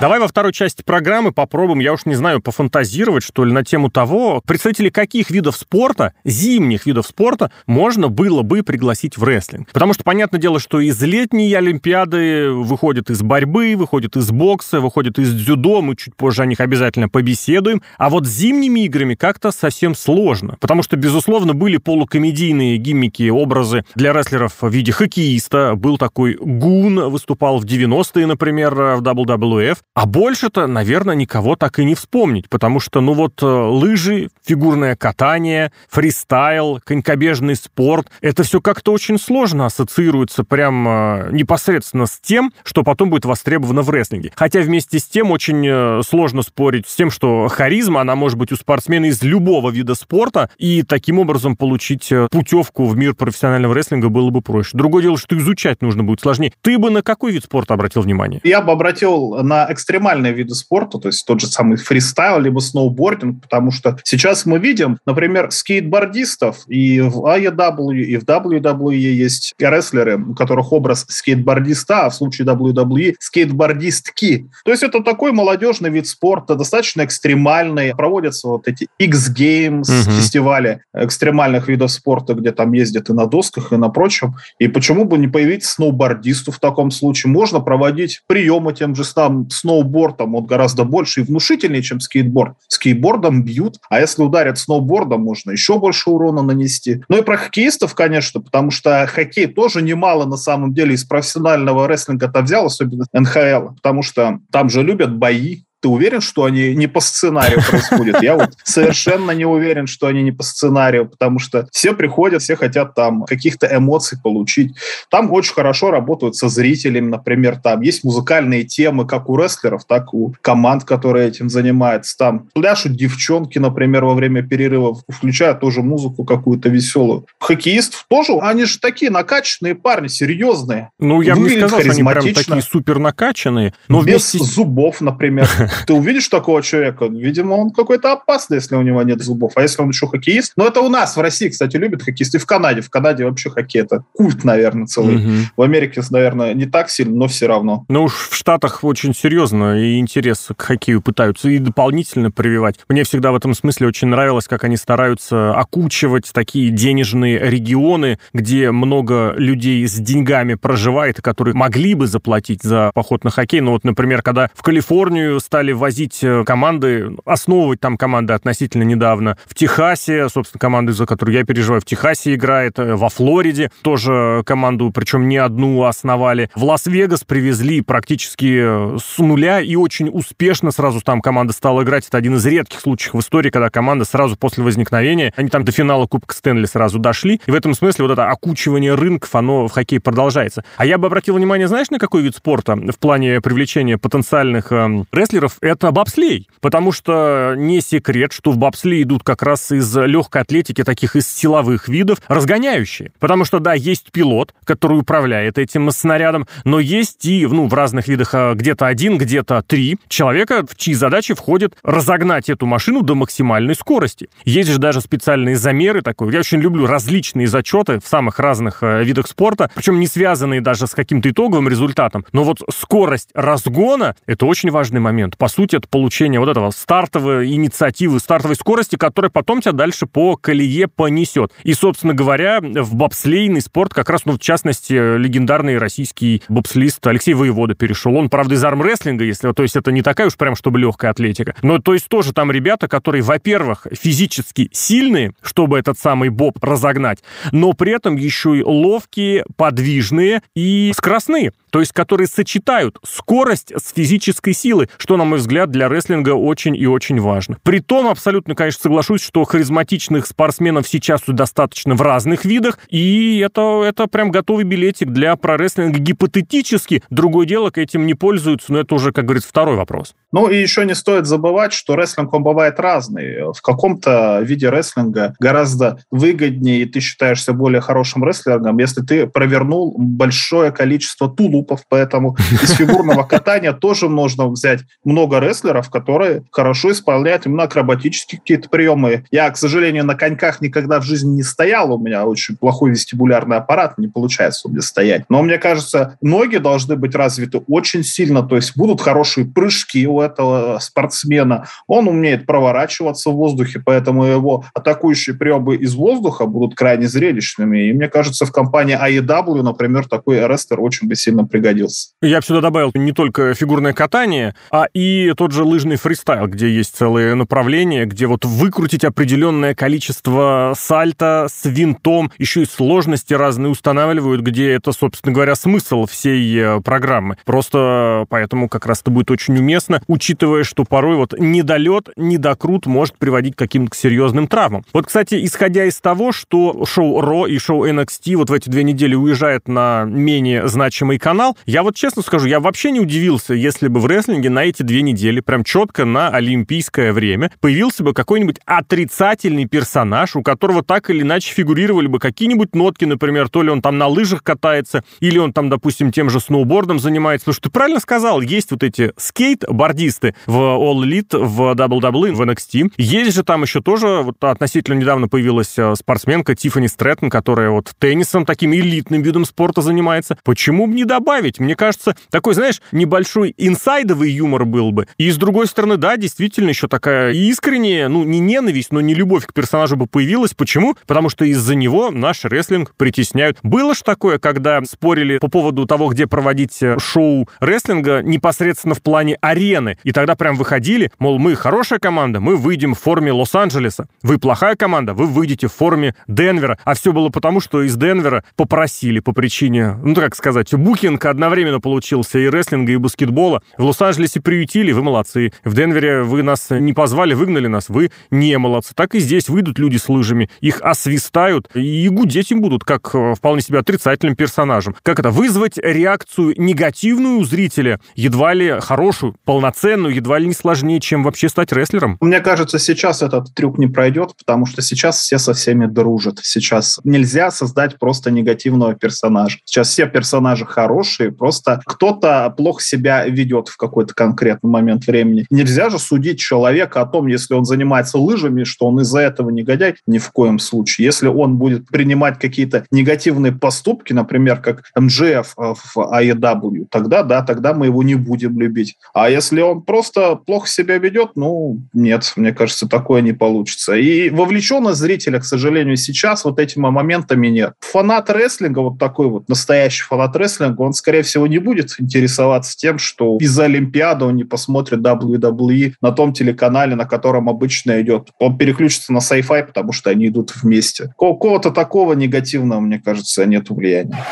Давай 0.00 0.18
во 0.18 0.26
второй 0.26 0.52
части 0.52 0.82
программы 0.82 1.30
попробуем, 1.30 1.78
я 1.78 1.92
уж 1.92 2.04
не 2.04 2.16
знаю, 2.16 2.42
пофантазировать, 2.42 3.22
что 3.22 3.44
ли, 3.44 3.52
на 3.52 3.64
тему 3.64 3.90
того, 3.90 4.42
представители 4.44 4.88
каких 4.88 5.30
видов 5.30 5.56
спорта, 5.56 6.14
зимних 6.24 6.86
видов 6.86 7.06
спорта, 7.06 7.52
можно 7.68 8.08
было 8.08 8.42
бы 8.42 8.64
пригласить 8.64 9.16
в 9.16 9.22
рестлинг. 9.22 9.70
Потому 9.72 9.94
что, 9.94 10.02
понятное 10.02 10.40
дело, 10.40 10.58
что 10.58 10.80
из 10.80 11.00
летней 11.00 11.54
Олимпиады 11.54 12.50
выходят 12.50 13.08
из 13.08 13.22
борьбы, 13.22 13.76
выходят 13.76 14.16
из 14.16 14.32
бокса, 14.32 14.80
выходят 14.80 15.20
из 15.20 15.32
дзюдо, 15.32 15.80
мы 15.80 15.94
чуть 15.94 16.16
позже 16.16 16.42
о 16.42 16.46
них 16.46 16.58
обязательно 16.58 17.08
побеседуем. 17.08 17.80
А 17.96 18.10
вот 18.10 18.26
с 18.26 18.30
зимними 18.30 18.80
играми 18.86 19.14
как-то 19.14 19.52
совсем 19.52 19.94
сложно. 19.94 20.56
Потому 20.58 20.82
что, 20.82 20.96
безусловно, 20.96 21.54
были 21.54 21.76
полукомедийные 21.76 22.78
гиммики, 22.78 23.28
образы 23.30 23.84
для 23.94 24.12
рестлеров 24.12 24.54
в 24.60 24.68
виде 24.68 24.90
хоккеиста. 24.90 25.76
Был 25.76 25.98
такой 25.98 26.34
Гун, 26.34 27.08
выступал 27.10 27.58
в 27.58 27.64
90-е, 27.64 28.26
например, 28.26 28.74
в 28.74 29.02
WWF. 29.02 29.78
А 29.94 30.06
больше-то, 30.06 30.66
наверное, 30.66 31.14
никого 31.14 31.54
так 31.54 31.78
и 31.78 31.84
не 31.84 31.94
вспомнить, 31.94 32.48
потому 32.48 32.80
что, 32.80 33.00
ну 33.00 33.12
вот, 33.12 33.40
э, 33.42 33.46
лыжи, 33.46 34.28
фигурное 34.44 34.96
катание, 34.96 35.70
фристайл, 35.88 36.80
конькобежный 36.84 37.54
спорт, 37.54 38.08
это 38.20 38.42
все 38.42 38.60
как-то 38.60 38.92
очень 38.92 39.20
сложно 39.20 39.66
ассоциируется 39.66 40.42
прям 40.42 40.88
э, 40.88 41.28
непосредственно 41.30 42.06
с 42.06 42.18
тем, 42.18 42.52
что 42.64 42.82
потом 42.82 43.08
будет 43.08 43.24
востребовано 43.24 43.82
в 43.82 43.90
рестлинге. 43.90 44.32
Хотя 44.34 44.62
вместе 44.62 44.98
с 44.98 45.04
тем 45.04 45.30
очень 45.30 45.64
э, 45.64 46.02
сложно 46.02 46.42
спорить 46.42 46.88
с 46.88 46.96
тем, 46.96 47.12
что 47.12 47.46
харизма, 47.46 48.00
она 48.00 48.16
может 48.16 48.36
быть 48.36 48.50
у 48.50 48.56
спортсмена 48.56 49.04
из 49.04 49.22
любого 49.22 49.70
вида 49.70 49.94
спорта, 49.94 50.50
и 50.58 50.82
таким 50.82 51.20
образом 51.20 51.56
получить 51.56 52.12
путевку 52.32 52.86
в 52.86 52.96
мир 52.96 53.14
профессионального 53.14 53.72
рестлинга 53.72 54.08
было 54.08 54.30
бы 54.30 54.40
проще. 54.40 54.70
Другое 54.76 55.04
дело, 55.04 55.18
что 55.18 55.38
изучать 55.38 55.82
нужно 55.82 56.02
будет 56.02 56.20
сложнее. 56.20 56.52
Ты 56.62 56.78
бы 56.78 56.90
на 56.90 57.02
какой 57.02 57.30
вид 57.30 57.44
спорта 57.44 57.74
обратил 57.74 58.02
внимание? 58.02 58.40
Я 58.42 58.60
бы 58.60 58.72
обратил 58.72 59.36
на 59.40 59.68
экстремальные 59.84 60.32
виды 60.32 60.54
спорта, 60.54 60.98
то 60.98 61.08
есть 61.08 61.26
тот 61.26 61.40
же 61.40 61.46
самый 61.46 61.76
фристайл, 61.76 62.40
либо 62.40 62.60
сноубординг, 62.60 63.42
потому 63.42 63.70
что 63.70 63.98
сейчас 64.02 64.46
мы 64.46 64.58
видим, 64.58 64.98
например, 65.04 65.50
скейтбордистов, 65.50 66.64
и 66.68 67.00
в 67.00 67.26
AEW, 67.26 67.96
и 67.96 68.16
в 68.16 68.24
WWE 68.24 68.94
есть 68.94 69.54
рестлеры, 69.58 70.18
у 70.18 70.34
которых 70.34 70.72
образ 70.72 71.04
скейтбордиста, 71.08 72.06
а 72.06 72.10
в 72.10 72.14
случае 72.14 72.48
WWE 72.48 73.14
скейтбордистки. 73.18 74.48
То 74.64 74.70
есть 74.70 74.82
это 74.82 75.02
такой 75.02 75.32
молодежный 75.32 75.90
вид 75.90 76.06
спорта, 76.06 76.54
достаточно 76.54 77.04
экстремальный. 77.04 77.94
Проводятся 77.94 78.48
вот 78.48 78.66
эти 78.66 78.88
X-Games, 78.98 79.82
угу. 79.82 80.10
фестивали 80.16 80.80
экстремальных 80.94 81.68
видов 81.68 81.90
спорта, 81.90 82.34
где 82.34 82.52
там 82.52 82.72
ездят 82.72 83.10
и 83.10 83.12
на 83.12 83.26
досках, 83.26 83.72
и 83.72 83.76
на 83.76 83.90
прочем. 83.90 84.36
И 84.58 84.68
почему 84.68 85.04
бы 85.04 85.18
не 85.18 85.28
появиться 85.28 85.72
сноубордисту 85.72 86.52
в 86.52 86.58
таком 86.58 86.90
случае? 86.90 87.32
Можно 87.32 87.60
проводить 87.60 88.22
приемы 88.26 88.72
тем 88.72 88.94
же 88.94 89.04
самым 89.04 89.50
сноуборд 89.50 89.73
там 90.16 90.32
вот 90.32 90.44
гораздо 90.44 90.84
больше 90.84 91.20
и 91.20 91.24
внушительнее, 91.24 91.82
чем 91.82 92.00
скейтборд. 92.00 92.56
Скейтбордом 92.68 93.42
бьют, 93.44 93.78
а 93.88 94.00
если 94.00 94.22
ударят 94.22 94.58
сноубордом, 94.58 95.22
можно 95.22 95.50
еще 95.50 95.78
больше 95.78 96.10
урона 96.10 96.42
нанести. 96.42 97.02
Ну 97.08 97.18
и 97.18 97.22
про 97.22 97.36
хоккеистов, 97.36 97.94
конечно, 97.94 98.40
потому 98.40 98.70
что 98.70 99.06
хоккей 99.06 99.46
тоже 99.46 99.82
немало 99.82 100.24
на 100.26 100.36
самом 100.36 100.74
деле 100.74 100.94
из 100.94 101.04
профессионального 101.04 101.88
рестлинга-то 101.88 102.42
взял, 102.42 102.66
особенно 102.66 103.06
НХЛ, 103.12 103.74
потому 103.76 104.02
что 104.02 104.40
там 104.50 104.68
же 104.68 104.82
любят 104.82 105.16
бои, 105.16 105.62
ты 105.84 105.88
уверен, 105.88 106.22
что 106.22 106.44
они 106.44 106.74
не 106.74 106.86
по 106.86 107.00
сценарию 107.00 107.60
происходят? 107.68 108.22
Я 108.22 108.36
вот 108.36 108.54
совершенно 108.62 109.32
не 109.32 109.44
уверен, 109.44 109.86
что 109.86 110.06
они 110.06 110.22
не 110.22 110.32
по 110.32 110.42
сценарию, 110.42 111.06
потому 111.06 111.38
что 111.38 111.68
все 111.72 111.92
приходят, 111.92 112.40
все 112.40 112.56
хотят 112.56 112.94
там 112.94 113.24
каких-то 113.24 113.68
эмоций 113.70 114.18
получить. 114.18 114.74
Там 115.10 115.30
очень 115.30 115.52
хорошо 115.52 115.90
работают 115.90 116.36
со 116.36 116.48
зрителями, 116.48 117.10
например, 117.10 117.56
там 117.62 117.82
есть 117.82 118.02
музыкальные 118.02 118.64
темы 118.64 119.06
как 119.06 119.28
у 119.28 119.36
рестлеров, 119.36 119.84
так 119.84 120.04
и 120.14 120.16
у 120.16 120.34
команд, 120.40 120.84
которые 120.84 121.28
этим 121.28 121.50
занимаются. 121.50 122.16
Там 122.16 122.48
пляшут 122.54 122.96
девчонки, 122.96 123.58
например, 123.58 124.06
во 124.06 124.14
время 124.14 124.42
перерывов, 124.42 125.02
включают 125.06 125.60
тоже 125.60 125.82
музыку 125.82 126.24
какую-то 126.24 126.70
веселую. 126.70 127.26
Хоккеистов 127.38 128.06
тоже, 128.08 128.32
они 128.40 128.64
же 128.64 128.78
такие 128.78 129.10
накачанные 129.10 129.74
парни, 129.74 130.08
серьезные. 130.08 130.88
Ну, 130.98 131.20
я 131.20 131.36
бы 131.36 131.42
не 131.42 131.58
сказал, 131.58 131.80
что 131.82 131.90
они 131.90 132.02
прям 132.02 132.32
такие 132.32 132.62
супер 132.62 132.98
накачанные. 132.98 133.74
Но 133.88 134.00
Без 134.00 134.32
вместе... 134.32 134.38
зубов, 134.38 135.02
например. 135.02 135.46
Ты 135.86 135.94
увидишь 135.94 136.28
такого 136.28 136.62
человека, 136.62 137.06
видимо, 137.06 137.54
он 137.54 137.70
какой-то 137.70 138.12
опасный, 138.12 138.56
если 138.56 138.76
у 138.76 138.82
него 138.82 139.02
нет 139.02 139.22
зубов. 139.22 139.52
А 139.56 139.62
если 139.62 139.82
он 139.82 139.90
еще 139.90 140.06
хоккеист? 140.06 140.52
Но 140.56 140.66
это 140.66 140.80
у 140.80 140.88
нас 140.88 141.16
в 141.16 141.20
России, 141.20 141.48
кстати, 141.48 141.76
любят 141.76 142.02
хоккеисты. 142.02 142.38
И 142.38 142.40
в 142.40 142.46
Канаде. 142.46 142.80
В 142.80 142.90
Канаде 142.90 143.24
вообще 143.24 143.50
хоккей 143.50 143.82
это 143.82 144.04
культ, 144.12 144.44
наверное, 144.44 144.86
целый. 144.86 145.16
Угу. 145.16 145.32
В 145.56 145.62
Америке, 145.62 146.02
наверное, 146.10 146.54
не 146.54 146.66
так 146.66 146.90
сильно, 146.90 147.16
но 147.16 147.28
все 147.28 147.46
равно. 147.46 147.84
Ну 147.88 148.04
уж 148.04 148.14
в 148.14 148.34
Штатах 148.34 148.84
очень 148.84 149.14
серьезно 149.14 149.80
и 149.80 149.98
интерес 149.98 150.48
к 150.56 150.62
хоккею 150.62 151.02
пытаются 151.02 151.48
и 151.48 151.58
дополнительно 151.58 152.30
прививать. 152.30 152.76
Мне 152.88 153.04
всегда 153.04 153.32
в 153.32 153.36
этом 153.36 153.54
смысле 153.54 153.88
очень 153.88 154.08
нравилось, 154.08 154.46
как 154.46 154.64
они 154.64 154.76
стараются 154.76 155.54
окучивать 155.54 156.30
такие 156.32 156.70
денежные 156.70 157.38
регионы, 157.38 158.18
где 158.32 158.70
много 158.70 159.34
людей 159.36 159.86
с 159.86 159.94
деньгами 159.94 160.54
проживает, 160.54 161.20
которые 161.20 161.54
могли 161.54 161.94
бы 161.94 162.06
заплатить 162.06 162.62
за 162.62 162.90
поход 162.94 163.24
на 163.24 163.30
хоккей. 163.30 163.60
Ну 163.60 163.72
вот, 163.72 163.84
например, 163.84 164.22
когда 164.22 164.50
в 164.54 164.62
Калифорнию 164.62 165.40
стали 165.40 165.63
возить 165.72 166.22
э, 166.22 166.44
команды, 166.44 167.16
основывать 167.24 167.80
там 167.80 167.96
команды 167.96 168.32
относительно 168.32 168.82
недавно, 168.82 169.36
в 169.46 169.54
Техасе, 169.54 170.28
собственно, 170.28 170.60
команды, 170.60 170.92
за 170.92 171.06
которую 171.06 171.36
я 171.36 171.44
переживаю, 171.44 171.80
в 171.80 171.84
Техасе 171.84 172.34
играет, 172.34 172.78
э, 172.78 172.94
во 172.94 173.08
Флориде 173.08 173.70
тоже 173.82 174.42
команду, 174.46 174.90
причем 174.94 175.28
не 175.28 175.36
одну 175.36 175.84
основали. 175.84 176.50
В 176.54 176.64
Лас-Вегас 176.64 177.24
привезли 177.24 177.80
практически 177.80 178.94
э, 178.94 178.98
с 178.98 179.18
нуля 179.18 179.60
и 179.60 179.76
очень 179.76 180.08
успешно 180.08 180.70
сразу 180.70 181.00
там 181.00 181.20
команда 181.20 181.52
стала 181.52 181.82
играть. 181.82 182.06
Это 182.08 182.18
один 182.18 182.36
из 182.36 182.46
редких 182.46 182.80
случаев 182.80 183.14
в 183.14 183.20
истории, 183.20 183.50
когда 183.50 183.70
команда 183.70 184.04
сразу 184.04 184.36
после 184.36 184.64
возникновения, 184.64 185.32
они 185.36 185.48
там 185.48 185.64
до 185.64 185.72
финала 185.72 186.06
Кубка 186.06 186.34
Стэнли 186.34 186.66
сразу 186.66 186.98
дошли. 186.98 187.40
И 187.46 187.50
в 187.50 187.54
этом 187.54 187.74
смысле 187.74 188.06
вот 188.06 188.12
это 188.12 188.28
окучивание 188.28 188.94
рынков, 188.94 189.34
оно 189.34 189.68
в 189.68 189.72
хоккее 189.72 190.00
продолжается. 190.00 190.64
А 190.76 190.86
я 190.86 190.98
бы 190.98 191.06
обратил 191.06 191.34
внимание, 191.34 191.68
знаешь, 191.68 191.90
на 191.90 191.98
какой 191.98 192.22
вид 192.22 192.36
спорта 192.36 192.76
в 192.76 192.98
плане 192.98 193.40
привлечения 193.40 193.98
потенциальных 193.98 194.72
э, 194.72 195.04
рестлеров? 195.12 195.43
Это 195.60 195.90
бобслей. 195.90 196.48
Потому 196.60 196.92
что 196.92 197.54
не 197.56 197.80
секрет, 197.80 198.32
что 198.32 198.52
в 198.52 198.58
бобслей 198.58 199.02
идут 199.02 199.22
как 199.22 199.42
раз 199.42 199.70
из 199.72 199.96
легкой 199.96 200.42
атлетики, 200.42 200.84
таких 200.84 201.16
из 201.16 201.28
силовых 201.28 201.88
видов, 201.88 202.18
разгоняющие. 202.28 203.12
Потому 203.18 203.44
что, 203.44 203.58
да, 203.58 203.74
есть 203.74 204.12
пилот, 204.12 204.54
который 204.64 204.98
управляет 204.98 205.58
этим 205.58 205.90
снарядом, 205.90 206.46
но 206.64 206.80
есть 206.80 207.24
и, 207.26 207.46
ну, 207.46 207.66
в 207.68 207.74
разных 207.74 208.08
видах 208.08 208.34
э, 208.34 208.54
где-то 208.54 208.86
один, 208.86 209.18
где-то 209.18 209.62
три 209.62 209.98
человека, 210.08 210.64
в 210.66 210.76
чьи 210.76 210.94
задачи 210.94 211.34
входит 211.34 211.74
разогнать 211.82 212.48
эту 212.48 212.66
машину 212.66 213.02
до 213.02 213.14
максимальной 213.14 213.74
скорости. 213.74 214.28
Есть 214.44 214.70
же 214.70 214.78
даже 214.78 215.00
специальные 215.00 215.56
замеры 215.56 216.02
такой. 216.02 216.32
Я 216.32 216.40
очень 216.40 216.60
люблю 216.60 216.86
различные 216.86 217.46
зачеты 217.46 218.00
в 218.00 218.06
самых 218.06 218.38
разных 218.38 218.82
э, 218.82 219.04
видах 219.04 219.26
спорта, 219.26 219.70
причем 219.74 220.00
не 220.00 220.06
связанные 220.06 220.60
даже 220.60 220.86
с 220.86 220.94
каким-то 220.94 221.30
итоговым 221.30 221.68
результатом. 221.68 222.24
Но 222.32 222.44
вот 222.44 222.58
скорость 222.70 223.30
разгона— 223.34 224.16
это 224.26 224.46
очень 224.46 224.70
важный 224.70 225.00
момент. 225.00 225.33
По 225.36 225.48
сути, 225.48 225.76
это 225.76 225.88
получение 225.88 226.40
вот 226.40 226.48
этого 226.48 226.70
стартовой 226.70 227.52
инициативы, 227.52 228.20
стартовой 228.20 228.56
скорости, 228.56 228.96
которая 228.96 229.30
потом 229.30 229.60
тебя 229.60 229.72
дальше 229.72 230.06
по 230.06 230.36
колее 230.36 230.88
понесет. 230.88 231.52
И, 231.62 231.74
собственно 231.74 232.14
говоря, 232.14 232.60
в 232.60 232.94
бобслейный 232.94 233.60
спорт 233.60 233.94
как 233.94 234.10
раз, 234.10 234.24
ну, 234.24 234.34
в 234.34 234.38
частности, 234.38 234.92
легендарный 235.16 235.78
российский 235.78 236.42
бобслист 236.48 237.06
Алексей 237.06 237.34
Воевода 237.34 237.74
перешел. 237.74 238.16
Он, 238.16 238.28
правда, 238.28 238.54
из 238.54 238.64
армрестлинга, 238.64 239.24
если, 239.24 239.52
то 239.52 239.62
есть 239.62 239.76
это 239.76 239.92
не 239.92 240.02
такая 240.02 240.28
уж 240.28 240.36
прям, 240.36 240.56
чтобы 240.56 240.78
легкая 240.78 241.10
атлетика. 241.10 241.54
Но 241.62 241.78
то 241.78 241.94
есть 241.94 242.08
тоже 242.08 242.32
там 242.32 242.50
ребята, 242.50 242.88
которые, 242.88 243.22
во-первых, 243.22 243.86
физически 243.92 244.68
сильные, 244.72 245.32
чтобы 245.42 245.78
этот 245.78 245.98
самый 245.98 246.28
боб 246.28 246.62
разогнать, 246.62 247.18
но 247.52 247.72
при 247.72 247.92
этом 247.92 248.16
еще 248.16 248.58
и 248.58 248.62
ловкие, 248.62 249.44
подвижные 249.56 250.42
и 250.54 250.92
скоростные 250.96 251.52
то 251.74 251.80
есть 251.80 251.90
которые 251.90 252.28
сочетают 252.28 252.98
скорость 253.02 253.72
с 253.76 253.92
физической 253.92 254.52
силой, 254.52 254.88
что, 254.96 255.16
на 255.16 255.24
мой 255.24 255.40
взгляд, 255.40 255.72
для 255.72 255.88
рестлинга 255.88 256.30
очень 256.30 256.76
и 256.76 256.86
очень 256.86 257.18
важно. 257.20 257.58
При 257.64 257.80
том, 257.80 258.06
абсолютно, 258.06 258.54
конечно, 258.54 258.80
соглашусь, 258.80 259.24
что 259.24 259.42
харизматичных 259.42 260.24
спортсменов 260.24 260.86
сейчас 260.86 261.22
достаточно 261.26 261.96
в 261.96 262.02
разных 262.02 262.44
видах, 262.44 262.78
и 262.90 263.40
это, 263.40 263.82
это 263.82 264.06
прям 264.06 264.30
готовый 264.30 264.62
билетик 264.62 265.10
для 265.10 265.34
прорестлинга 265.34 265.98
гипотетически. 265.98 267.02
Другое 267.10 267.44
дело, 267.44 267.70
к 267.70 267.78
этим 267.78 268.06
не 268.06 268.14
пользуются, 268.14 268.72
но 268.72 268.78
это 268.78 268.94
уже, 268.94 269.10
как 269.10 269.24
говорится, 269.24 269.48
второй 269.48 269.74
вопрос. 269.74 270.14
Ну 270.30 270.48
и 270.48 270.56
еще 270.56 270.84
не 270.84 270.94
стоит 270.94 271.26
забывать, 271.26 271.72
что 271.72 271.96
рестлинг, 271.96 272.32
он 272.34 272.44
бывает 272.44 272.78
разный. 272.78 273.52
В 273.52 273.60
каком-то 273.62 274.38
виде 274.42 274.70
рестлинга 274.70 275.34
гораздо 275.40 275.98
выгоднее, 276.12 276.82
и 276.82 276.84
ты 276.84 277.00
считаешься 277.00 277.52
более 277.52 277.80
хорошим 277.80 278.24
рестлингом, 278.24 278.78
если 278.78 279.00
ты 279.00 279.26
провернул 279.26 279.96
большое 279.98 280.70
количество 280.70 281.28
тулуп 281.28 281.63
трупов, 281.64 281.84
поэтому 281.88 282.36
из 282.62 282.72
фигурного 282.72 283.22
катания 283.28 283.72
тоже 283.72 284.08
нужно 284.08 284.48
взять 284.48 284.80
много 285.04 285.38
рестлеров, 285.38 285.90
которые 285.90 286.44
хорошо 286.50 286.92
исполняют 286.92 287.46
именно 287.46 287.64
акробатические 287.64 288.40
какие-то 288.40 288.68
приемы. 288.68 289.24
Я, 289.30 289.50
к 289.50 289.56
сожалению, 289.56 290.04
на 290.04 290.14
коньках 290.14 290.60
никогда 290.60 291.00
в 291.00 291.04
жизни 291.04 291.36
не 291.36 291.42
стоял, 291.42 291.92
у 291.92 291.98
меня 291.98 292.26
очень 292.26 292.56
плохой 292.56 292.90
вестибулярный 292.90 293.56
аппарат, 293.56 293.98
не 293.98 294.08
получается 294.08 294.68
у 294.68 294.70
меня 294.70 294.82
стоять. 294.82 295.24
Но 295.28 295.42
мне 295.42 295.58
кажется, 295.58 296.16
ноги 296.20 296.56
должны 296.56 296.96
быть 296.96 297.14
развиты 297.14 297.62
очень 297.68 298.04
сильно, 298.04 298.42
то 298.42 298.56
есть 298.56 298.76
будут 298.76 299.00
хорошие 299.00 299.46
прыжки 299.46 300.06
у 300.06 300.20
этого 300.20 300.78
спортсмена, 300.80 301.66
он 301.86 302.08
умеет 302.08 302.46
проворачиваться 302.46 303.30
в 303.30 303.34
воздухе, 303.34 303.82
поэтому 303.84 304.24
его 304.24 304.64
атакующие 304.74 305.36
приемы 305.36 305.76
из 305.76 305.94
воздуха 305.94 306.46
будут 306.46 306.74
крайне 306.74 307.08
зрелищными. 307.08 307.88
И 307.88 307.92
мне 307.92 308.08
кажется, 308.08 308.46
в 308.46 308.52
компании 308.52 308.96
AEW, 308.96 309.62
например, 309.62 310.06
такой 310.08 310.46
рестлер 310.46 310.80
очень 310.80 311.08
бы 311.08 311.14
сильно 311.16 311.44
пригодился. 311.54 312.08
Я 312.20 312.40
бы 312.40 312.44
сюда 312.44 312.60
добавил 312.60 312.90
не 312.94 313.12
только 313.12 313.54
фигурное 313.54 313.92
катание, 313.92 314.56
а 314.72 314.86
и 314.92 315.32
тот 315.36 315.52
же 315.52 315.62
лыжный 315.62 315.94
фристайл, 315.94 316.48
где 316.48 316.68
есть 316.68 316.96
целые 316.96 317.36
направления, 317.36 318.06
где 318.06 318.26
вот 318.26 318.44
выкрутить 318.44 319.04
определенное 319.04 319.76
количество 319.76 320.74
сальто 320.76 321.46
с 321.48 321.64
винтом, 321.64 322.32
еще 322.38 322.62
и 322.62 322.66
сложности 322.66 323.34
разные 323.34 323.70
устанавливают, 323.70 324.40
где 324.40 324.72
это, 324.72 324.90
собственно 324.90 325.32
говоря, 325.32 325.54
смысл 325.54 326.06
всей 326.06 326.58
э, 326.58 326.80
программы. 326.80 327.36
Просто 327.44 328.26
поэтому 328.28 328.68
как 328.68 328.86
раз 328.86 329.02
это 329.02 329.12
будет 329.12 329.30
очень 329.30 329.56
уместно, 329.56 330.02
учитывая, 330.08 330.64
что 330.64 330.82
порой 330.84 331.14
вот 331.14 331.38
недолет, 331.38 332.08
недокрут 332.16 332.86
может 332.86 333.16
приводить 333.16 333.54
к 333.54 333.58
каким-то 333.58 333.96
серьезным 333.96 334.48
травмам. 334.48 334.84
Вот, 334.92 335.06
кстати, 335.06 335.44
исходя 335.44 335.84
из 335.84 336.00
того, 336.00 336.32
что 336.32 336.84
шоу 336.84 337.20
Ро 337.20 337.46
и 337.46 337.58
шоу 337.58 337.86
NXT 337.86 338.34
вот 338.34 338.50
в 338.50 338.52
эти 338.52 338.68
две 338.68 338.82
недели 338.82 339.14
уезжает 339.14 339.68
на 339.68 340.02
менее 340.04 340.66
значимый 340.66 341.18
канал, 341.18 341.43
канал. 341.44 341.56
Я 341.66 341.82
вот 341.82 341.96
честно 341.96 342.22
скажу, 342.22 342.46
я 342.46 342.60
вообще 342.60 342.90
не 342.90 343.00
удивился, 343.00 343.54
если 343.54 343.88
бы 343.88 344.00
в 344.00 344.06
рестлинге 344.06 344.50
на 344.50 344.64
эти 344.64 344.82
две 344.82 345.02
недели, 345.02 345.40
прям 345.40 345.64
четко 345.64 346.04
на 346.04 346.28
олимпийское 346.28 347.12
время, 347.12 347.50
появился 347.60 348.02
бы 348.02 348.14
какой-нибудь 348.14 348.56
отрицательный 348.64 349.66
персонаж, 349.66 350.36
у 350.36 350.42
которого 350.42 350.82
так 350.82 351.10
или 351.10 351.22
иначе 351.22 351.52
фигурировали 351.52 352.06
бы 352.06 352.18
какие-нибудь 352.18 352.74
нотки, 352.74 353.04
например, 353.04 353.48
то 353.48 353.62
ли 353.62 353.70
он 353.70 353.82
там 353.82 353.98
на 353.98 354.06
лыжах 354.06 354.42
катается, 354.42 355.04
или 355.20 355.38
он 355.38 355.52
там, 355.52 355.68
допустим, 355.68 356.12
тем 356.12 356.30
же 356.30 356.40
сноубордом 356.40 356.98
занимается. 356.98 357.44
Потому 357.44 357.54
что 357.54 357.68
ты 357.68 357.72
правильно 357.72 358.00
сказал, 358.00 358.40
есть 358.40 358.70
вот 358.70 358.82
эти 358.82 359.12
скейт-бордисты 359.16 360.34
в 360.46 360.56
All 360.56 361.04
Elite, 361.04 361.36
в 361.38 361.74
WWE, 361.74 362.32
в 362.32 362.42
NXT. 362.42 362.92
Есть 362.96 363.34
же 363.34 363.42
там 363.42 363.62
еще 363.62 363.80
тоже, 363.80 364.22
вот 364.22 364.42
относительно 364.42 364.94
недавно 364.94 365.28
появилась 365.28 365.74
э, 365.76 365.94
спортсменка 365.96 366.54
Тиффани 366.54 366.86
Стрэттон, 366.86 367.30
которая 367.30 367.70
вот 367.70 367.92
теннисом, 367.98 368.46
таким 368.46 368.74
элитным 368.74 369.22
видом 369.22 369.44
спорта 369.44 369.82
занимается. 369.82 370.38
Почему 370.44 370.86
бы 370.86 370.94
не 370.94 371.04
добавить 371.04 371.33
добавить. 371.34 371.58
Мне 371.58 371.74
кажется, 371.74 372.14
такой, 372.30 372.54
знаешь, 372.54 372.80
небольшой 372.92 373.54
инсайдовый 373.56 374.30
юмор 374.30 374.64
был 374.64 374.92
бы. 374.92 375.08
И 375.18 375.30
с 375.30 375.36
другой 375.36 375.66
стороны, 375.66 375.96
да, 375.96 376.16
действительно, 376.16 376.68
еще 376.68 376.86
такая 376.86 377.32
искренняя, 377.32 378.08
ну, 378.08 378.22
не 378.22 378.38
ненависть, 378.38 378.92
но 378.92 379.00
не 379.00 379.14
любовь 379.14 379.46
к 379.46 379.52
персонажу 379.52 379.96
бы 379.96 380.06
появилась. 380.06 380.54
Почему? 380.54 380.96
Потому 381.06 381.30
что 381.30 381.44
из-за 381.44 381.74
него 381.74 382.12
наш 382.12 382.44
рестлинг 382.44 382.94
притесняют. 382.96 383.58
Было 383.64 383.94
ж 383.94 384.02
такое, 384.02 384.38
когда 384.38 384.80
спорили 384.84 385.38
по 385.38 385.48
поводу 385.48 385.86
того, 385.86 386.08
где 386.10 386.28
проводить 386.28 386.80
э, 386.82 386.98
шоу 387.00 387.48
рестлинга 387.58 388.22
непосредственно 388.22 388.94
в 388.94 389.02
плане 389.02 389.36
арены. 389.40 389.98
И 390.04 390.12
тогда 390.12 390.36
прям 390.36 390.54
выходили, 390.54 391.10
мол, 391.18 391.40
мы 391.40 391.56
хорошая 391.56 391.98
команда, 391.98 392.38
мы 392.38 392.54
выйдем 392.54 392.94
в 392.94 393.00
форме 393.00 393.32
Лос-Анджелеса. 393.32 394.06
Вы 394.22 394.38
плохая 394.38 394.76
команда, 394.76 395.14
вы 395.14 395.26
выйдете 395.26 395.66
в 395.66 395.72
форме 395.72 396.14
Денвера. 396.28 396.78
А 396.84 396.94
все 396.94 397.12
было 397.12 397.28
потому, 397.28 397.58
что 397.58 397.82
из 397.82 397.96
Денвера 397.96 398.44
попросили 398.54 399.18
по 399.18 399.32
причине, 399.32 399.96
ну, 400.02 400.14
как 400.14 400.36
сказать, 400.36 400.72
букинг 400.74 401.13
рынка 401.14 401.30
одновременно 401.30 401.80
получился 401.80 402.40
и 402.40 402.48
рестлинга, 402.48 402.92
и 402.92 402.96
баскетбола. 402.96 403.62
В 403.78 403.84
Лос-Анджелесе 403.84 404.40
приютили, 404.40 404.90
вы 404.90 405.04
молодцы. 405.04 405.52
В 405.62 405.74
Денвере 405.74 406.22
вы 406.22 406.42
нас 406.42 406.70
не 406.70 406.92
позвали, 406.92 407.34
выгнали 407.34 407.68
нас, 407.68 407.88
вы 407.88 408.10
не 408.32 408.58
молодцы. 408.58 408.94
Так 408.96 409.14
и 409.14 409.20
здесь 409.20 409.48
выйдут 409.48 409.78
люди 409.78 409.96
с 409.96 410.08
лыжами, 410.08 410.50
их 410.60 410.80
освистают 410.82 411.68
и 411.74 412.08
гудеть 412.08 412.50
им 412.50 412.60
будут, 412.60 412.82
как 412.82 413.14
э, 413.14 413.34
вполне 413.36 413.62
себе 413.62 413.78
отрицательным 413.78 414.34
персонажем. 414.34 414.96
Как 415.04 415.20
это? 415.20 415.30
Вызвать 415.30 415.78
реакцию 415.78 416.54
негативную 416.56 417.38
у 417.38 417.44
зрителя, 417.44 418.00
едва 418.16 418.52
ли 418.52 418.80
хорошую, 418.80 419.36
полноценную, 419.44 420.14
едва 420.14 420.40
ли 420.40 420.48
не 420.48 420.54
сложнее, 420.54 420.98
чем 420.98 421.22
вообще 421.22 421.48
стать 421.48 421.72
рестлером. 421.72 422.16
Мне 422.20 422.40
кажется, 422.40 422.80
сейчас 422.80 423.22
этот 423.22 423.54
трюк 423.54 423.78
не 423.78 423.86
пройдет, 423.86 424.32
потому 424.36 424.66
что 424.66 424.82
сейчас 424.82 425.18
все 425.18 425.38
со 425.38 425.54
всеми 425.54 425.86
дружат. 425.86 426.40
Сейчас 426.42 426.98
нельзя 427.04 427.52
создать 427.52 428.00
просто 428.00 428.32
негативного 428.32 428.94
персонажа. 428.94 429.58
Сейчас 429.64 429.90
все 429.90 430.06
персонажи 430.06 430.66
хорошие, 430.66 431.03
хорошие, 431.04 431.32
просто 431.32 431.80
кто-то 431.84 432.52
плохо 432.56 432.82
себя 432.82 433.26
ведет 433.26 433.68
в 433.68 433.76
какой-то 433.76 434.14
конкретный 434.14 434.70
момент 434.70 435.06
времени. 435.06 435.46
Нельзя 435.50 435.90
же 435.90 435.98
судить 435.98 436.38
человека 436.38 437.02
о 437.02 437.06
том, 437.06 437.26
если 437.26 437.54
он 437.54 437.64
занимается 437.64 438.18
лыжами, 438.18 438.64
что 438.64 438.86
он 438.86 439.00
из-за 439.00 439.20
этого 439.20 439.50
негодяй, 439.50 439.96
ни 440.06 440.18
в 440.18 440.30
коем 440.32 440.58
случае. 440.58 441.06
Если 441.06 441.28
он 441.28 441.56
будет 441.56 441.88
принимать 441.88 442.38
какие-то 442.38 442.84
негативные 442.90 443.52
поступки, 443.52 444.12
например, 444.12 444.60
как 444.60 444.84
МЖФ 444.96 445.54
в 445.56 445.96
AEW, 445.96 446.86
тогда 446.90 447.22
да, 447.22 447.42
тогда 447.42 447.74
мы 447.74 447.86
его 447.86 448.02
не 448.02 448.14
будем 448.14 448.58
любить. 448.58 448.96
А 449.12 449.28
если 449.28 449.60
он 449.60 449.82
просто 449.82 450.36
плохо 450.36 450.68
себя 450.68 450.98
ведет, 450.98 451.32
ну, 451.34 451.80
нет, 451.92 452.32
мне 452.36 452.52
кажется, 452.52 452.88
такое 452.88 453.20
не 453.20 453.32
получится. 453.32 453.94
И 453.94 454.30
вовлеченность 454.30 454.98
зрителя, 454.98 455.40
к 455.40 455.44
сожалению, 455.44 455.96
сейчас 455.96 456.44
вот 456.44 456.58
этими 456.58 456.88
моментами 456.88 457.48
нет. 457.48 457.74
Фанат 457.80 458.30
рестлинга, 458.30 458.80
вот 458.80 458.98
такой 458.98 459.28
вот 459.28 459.48
настоящий 459.48 460.04
фанат 460.04 460.36
рестлинга, 460.36 460.80
он, 460.82 460.93
скорее 460.94 461.22
всего, 461.22 461.46
не 461.46 461.58
будет 461.58 461.94
интересоваться 461.98 462.76
тем, 462.76 462.98
что 462.98 463.38
из-за 463.40 463.64
Олимпиады 463.64 464.24
он 464.24 464.36
не 464.36 464.44
посмотрит 464.44 465.00
WWE 465.00 465.94
на 466.00 466.12
том 466.12 466.32
телеканале, 466.32 466.94
на 466.94 467.04
котором 467.04 467.48
обычно 467.48 468.00
идет. 468.00 468.30
Он 468.38 468.56
переключится 468.58 469.12
на 469.12 469.18
sci-fi, 469.18 469.64
потому 469.64 469.92
что 469.92 470.10
они 470.10 470.28
идут 470.28 470.54
вместе. 470.56 471.12
Какого-то 471.18 471.70
такого 471.70 472.14
негативного, 472.14 472.80
мне 472.80 472.98
кажется, 472.98 473.44
нет 473.46 473.70
влияния. 473.70 474.24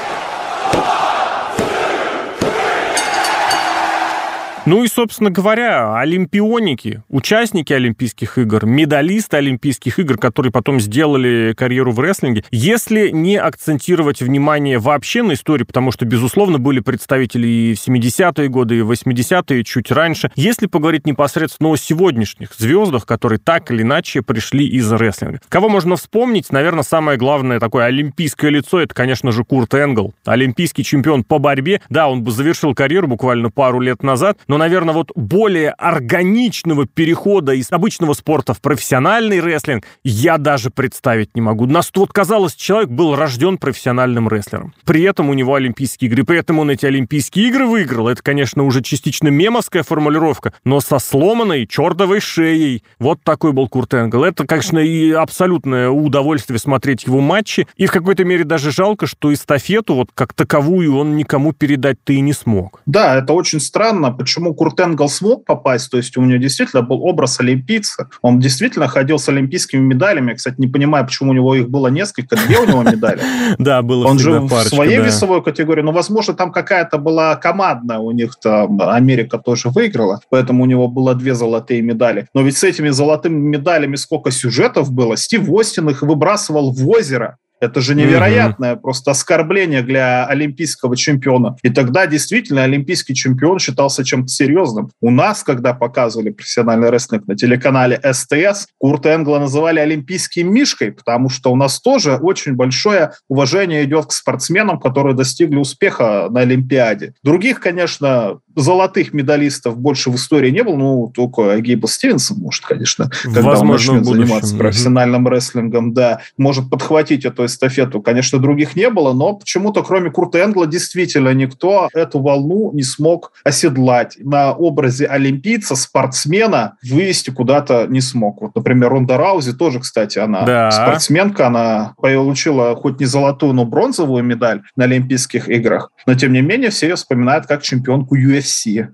Ну 4.73 4.85
и, 4.85 4.89
собственно 4.89 5.29
говоря, 5.29 5.99
олимпионики, 5.99 7.03
участники 7.11 7.75
Олимпийских 7.75 8.39
игр, 8.39 8.65
медалисты 8.65 9.37
Олимпийских 9.37 9.99
игр, 9.99 10.17
которые 10.17 10.51
потом 10.51 10.81
сделали 10.81 11.53
карьеру 11.55 11.93
в 11.93 12.01
рестлинге, 12.01 12.43
если 12.51 13.11
не 13.11 13.37
акцентировать 13.37 14.23
внимание 14.23 14.79
вообще 14.79 15.23
на 15.23 15.35
истории, 15.35 15.65
потому 15.65 15.93
что, 15.93 16.07
безусловно, 16.07 16.59
были 16.59 16.81
представители 16.81 17.47
и 17.47 17.75
в 17.75 17.87
70-е 17.87 18.49
годы, 18.49 18.79
и 18.79 18.81
в 18.81 18.91
80-е, 18.91 19.63
чуть 19.63 19.93
раньше, 19.93 20.31
если 20.37 20.65
поговорить 20.65 21.07
непосредственно 21.07 21.69
о 21.69 21.77
сегодняшних 21.77 22.55
звездах, 22.55 23.05
которые 23.05 23.41
так 23.41 23.71
или 23.71 23.83
иначе 23.83 24.23
пришли 24.23 24.67
из 24.67 24.91
рестлинга. 24.91 25.41
Кого 25.51 25.69
можно 25.69 25.97
вспомнить? 25.97 26.51
Наверное, 26.51 26.83
самое 26.83 27.19
главное 27.19 27.61
такое 27.61 27.85
олимпийское 27.85 28.51
лицо, 28.51 28.81
это, 28.81 28.95
конечно 28.95 29.33
же, 29.33 29.45
Курт 29.45 29.75
Энгл, 29.75 30.15
олимпийский 30.25 30.83
чемпион 30.83 31.25
по 31.25 31.39
борьбе. 31.39 31.83
Да, 31.91 32.09
он 32.09 32.23
бы 32.23 32.31
завершил 32.31 32.75
карьеру 32.75 33.07
буквально 33.07 33.51
пару 33.51 33.79
лет 33.79 34.03
назад, 34.03 34.39
но, 34.49 34.62
наверное, 34.63 34.95
вот 34.95 35.11
более 35.17 35.71
органичного 35.71 36.87
перехода 36.87 37.53
из 37.53 37.73
обычного 37.73 38.15
спорта 38.15 38.55
в 38.55 38.61
профессиональный 38.61 39.41
рестлинг 39.41 39.85
я 40.05 40.39
даже 40.39 40.71
представить 40.71 41.35
не 41.35 41.41
могу. 41.41 41.67
Нас 41.67 41.91
вот 41.95 42.13
казалось, 42.13 42.55
человек 42.55 42.91
был 42.91 43.17
рожден 43.17 43.59
профессиональным 43.59 44.29
рестлером. 44.29 44.73
При 44.85 45.03
этом 45.03 45.31
у 45.31 45.35
него 45.35 45.57
Олимпийские 45.57 46.11
игры, 46.11 46.25
при 46.25 46.39
этом 46.39 46.61
он 46.61 46.71
эти 46.71 46.87
Олимпийские 46.87 47.49
игры 47.49 47.67
выиграл. 47.67 48.09
Это, 48.09 48.23
конечно, 48.23 48.63
уже 48.63 48.83
частично 48.83 49.29
мемовская 49.29 49.83
формулировка, 49.83 50.53
но 50.65 50.81
со 50.81 51.01
сломанной 51.01 51.67
чертовой 51.67 52.21
шеей. 52.21 52.85
Вот 53.01 53.21
такой 53.25 53.53
был 53.53 53.69
Курт 53.69 53.95
Энгл. 53.95 54.23
Это, 54.23 54.47
конечно, 54.47 54.79
и 54.79 55.11
абсолютное 55.11 55.91
удовольствие 55.91 56.61
смотреть 56.61 57.05
его 57.05 57.21
матчи. 57.21 57.67
И 57.77 57.87
в 57.87 57.93
какой-то 57.93 58.25
мере 58.25 58.45
даже 58.45 58.71
жалко, 58.71 59.09
что 59.09 59.33
эстафету 59.33 59.95
вот 59.95 60.11
как 60.15 60.35
таковую 60.35 60.97
он 60.97 61.17
никому 61.17 61.53
передать-то 61.53 62.13
и 62.13 62.21
не 62.21 62.33
смог. 62.33 62.81
Да, 62.87 63.17
это 63.17 63.33
очень 63.33 63.59
странно. 63.59 64.13
Почему 64.13 64.42
почему 64.43 64.55
Курт 64.55 64.81
Энгл 64.81 65.09
смог 65.09 65.45
попасть, 65.45 65.91
то 65.91 65.97
есть 65.97 66.17
у 66.17 66.23
него 66.23 66.39
действительно 66.39 66.83
был 66.83 67.03
образ 67.05 67.39
олимпийца, 67.41 68.09
он 68.23 68.41
действительно 68.41 68.89
ходил 68.89 69.19
с 69.19 69.29
олимпийскими 69.29 69.81
медалями, 69.81 70.35
кстати, 70.35 70.57
не 70.59 70.67
понимаю, 70.67 71.07
почему 71.07 71.31
у 71.31 71.35
него 71.35 71.55
их 71.55 71.71
было 71.71 71.89
несколько, 71.89 72.37
две 72.37 72.59
у 72.59 72.67
него 72.67 72.83
медали. 72.83 73.21
Да, 73.59 73.83
было 73.83 74.07
Он 74.07 74.19
же 74.19 74.41
в 74.41 74.65
своей 74.65 74.99
весовой 74.99 75.43
категории, 75.43 75.83
но, 75.83 75.93
возможно, 75.93 76.35
там 76.35 76.51
какая-то 76.51 76.99
была 76.99 77.37
командная 77.37 77.99
у 77.99 78.11
них, 78.11 78.35
там 78.43 78.81
Америка 78.81 79.39
тоже 79.39 79.69
выиграла, 79.69 80.21
поэтому 80.31 80.65
у 80.65 80.67
него 80.67 80.89
было 80.89 81.15
две 81.15 81.35
золотые 81.35 81.83
медали. 81.83 82.27
Но 82.35 82.43
ведь 82.43 82.57
с 82.57 82.65
этими 82.65 82.91
золотыми 82.91 83.39
медалями 83.39 83.97
сколько 83.97 84.31
сюжетов 84.31 84.91
было, 84.91 85.17
Стив 85.17 85.49
Остин 85.49 85.89
их 85.91 86.03
выбрасывал 86.03 86.73
в 86.73 86.89
озеро, 86.89 87.39
это 87.63 87.81
же 87.81 87.95
невероятное 87.95 88.75
mm-hmm. 88.75 88.81
просто 88.81 89.13
оскорбление 89.13 89.83
для 89.83 90.27
олимпийского 90.27 90.97
чемпиона. 90.97 91.57
И 91.63 91.71
тогда 91.71 92.07
действительно 92.07 92.65
олимпийский 92.65 93.15
чемпион 93.15 93.61
считался 93.61 94.05
чем-то 94.05 94.29
серьезным. 94.29 94.91
У 95.01 95.13
нас, 95.13 95.45
когда 95.45 95.73
показывали 95.73 96.31
профессиональный 96.31 96.91
рестлинг 96.91 97.29
на 97.29 97.37
телеканале 97.37 98.01
СТС, 98.03 98.67
Курта 98.79 99.15
Энгла 99.15 99.39
называли 99.39 99.79
олимпийским 99.79 100.53
мишкой, 100.53 100.91
потому 100.91 101.29
что 101.29 101.53
у 101.53 101.57
нас 101.57 101.81
тоже 101.81 102.17
очень 102.17 102.55
большое 102.55 103.13
уважение 103.29 103.85
идет 103.85 104.07
к 104.07 104.13
спортсменам, 104.13 104.81
которые 104.81 105.15
достигли 105.15 105.57
успеха 105.57 106.27
на 106.31 106.41
Олимпиаде. 106.41 107.15
Других, 107.23 107.61
конечно, 107.61 108.41
золотых 108.57 109.13
медалистов 109.13 109.79
больше 109.79 110.11
в 110.11 110.17
истории 110.17 110.51
не 110.51 110.63
было, 110.63 110.77
ну, 110.77 111.13
только 111.15 111.59
Гейбл 111.61 111.89
Стивенсон 111.89 112.39
может, 112.39 112.65
конечно, 112.65 113.11
когда 113.23 113.43
Возможно, 113.43 113.93
он 113.93 113.99
начнет 113.99 114.05
заниматься 114.05 114.57
профессиональным 114.57 115.29
рестлингом, 115.29 115.95
да, 115.95 116.21
может 116.37 116.71
подхватить 116.71 117.25
эту 117.25 117.47
эстафету. 117.47 118.01
Конечно, 118.03 118.39
других 118.39 118.77
не 118.77 118.91
было, 118.91 119.13
но 119.13 119.35
почему-то 119.35 119.83
кроме 119.83 120.11
Курта 120.11 120.39
Энгла 120.39 120.67
действительно 120.67 121.33
никто 121.35 121.89
эту 121.93 122.21
волну 122.21 122.73
не 122.73 122.83
смог 122.83 123.33
оседлать. 123.45 124.17
На 124.19 124.53
образе 124.53 125.07
олимпийца, 125.07 125.77
спортсмена 125.77 126.77
вывести 126.83 127.31
куда-то 127.31 127.87
не 127.89 128.01
смог. 128.01 128.41
Вот, 128.41 128.55
например, 128.55 128.91
Ронда 128.91 129.17
Раузи 129.17 129.53
тоже, 129.53 129.81
кстати, 129.81 130.19
она 130.19 130.45
да. 130.45 130.71
спортсменка, 130.71 131.47
она 131.47 131.95
получила 132.01 132.75
хоть 132.77 133.01
не 133.01 133.07
золотую, 133.07 133.53
но 133.53 133.65
бронзовую 133.65 134.23
медаль 134.25 134.63
на 134.77 134.85
Олимпийских 134.85 135.49
играх, 135.49 135.91
но 136.07 136.15
тем 136.15 136.33
не 136.33 136.41
менее 136.41 136.71
все 136.71 136.89
ее 136.89 136.97
вспоминают 136.97 137.47
как 137.47 137.63
чемпионку 137.63 138.17
UFC. 138.17 138.42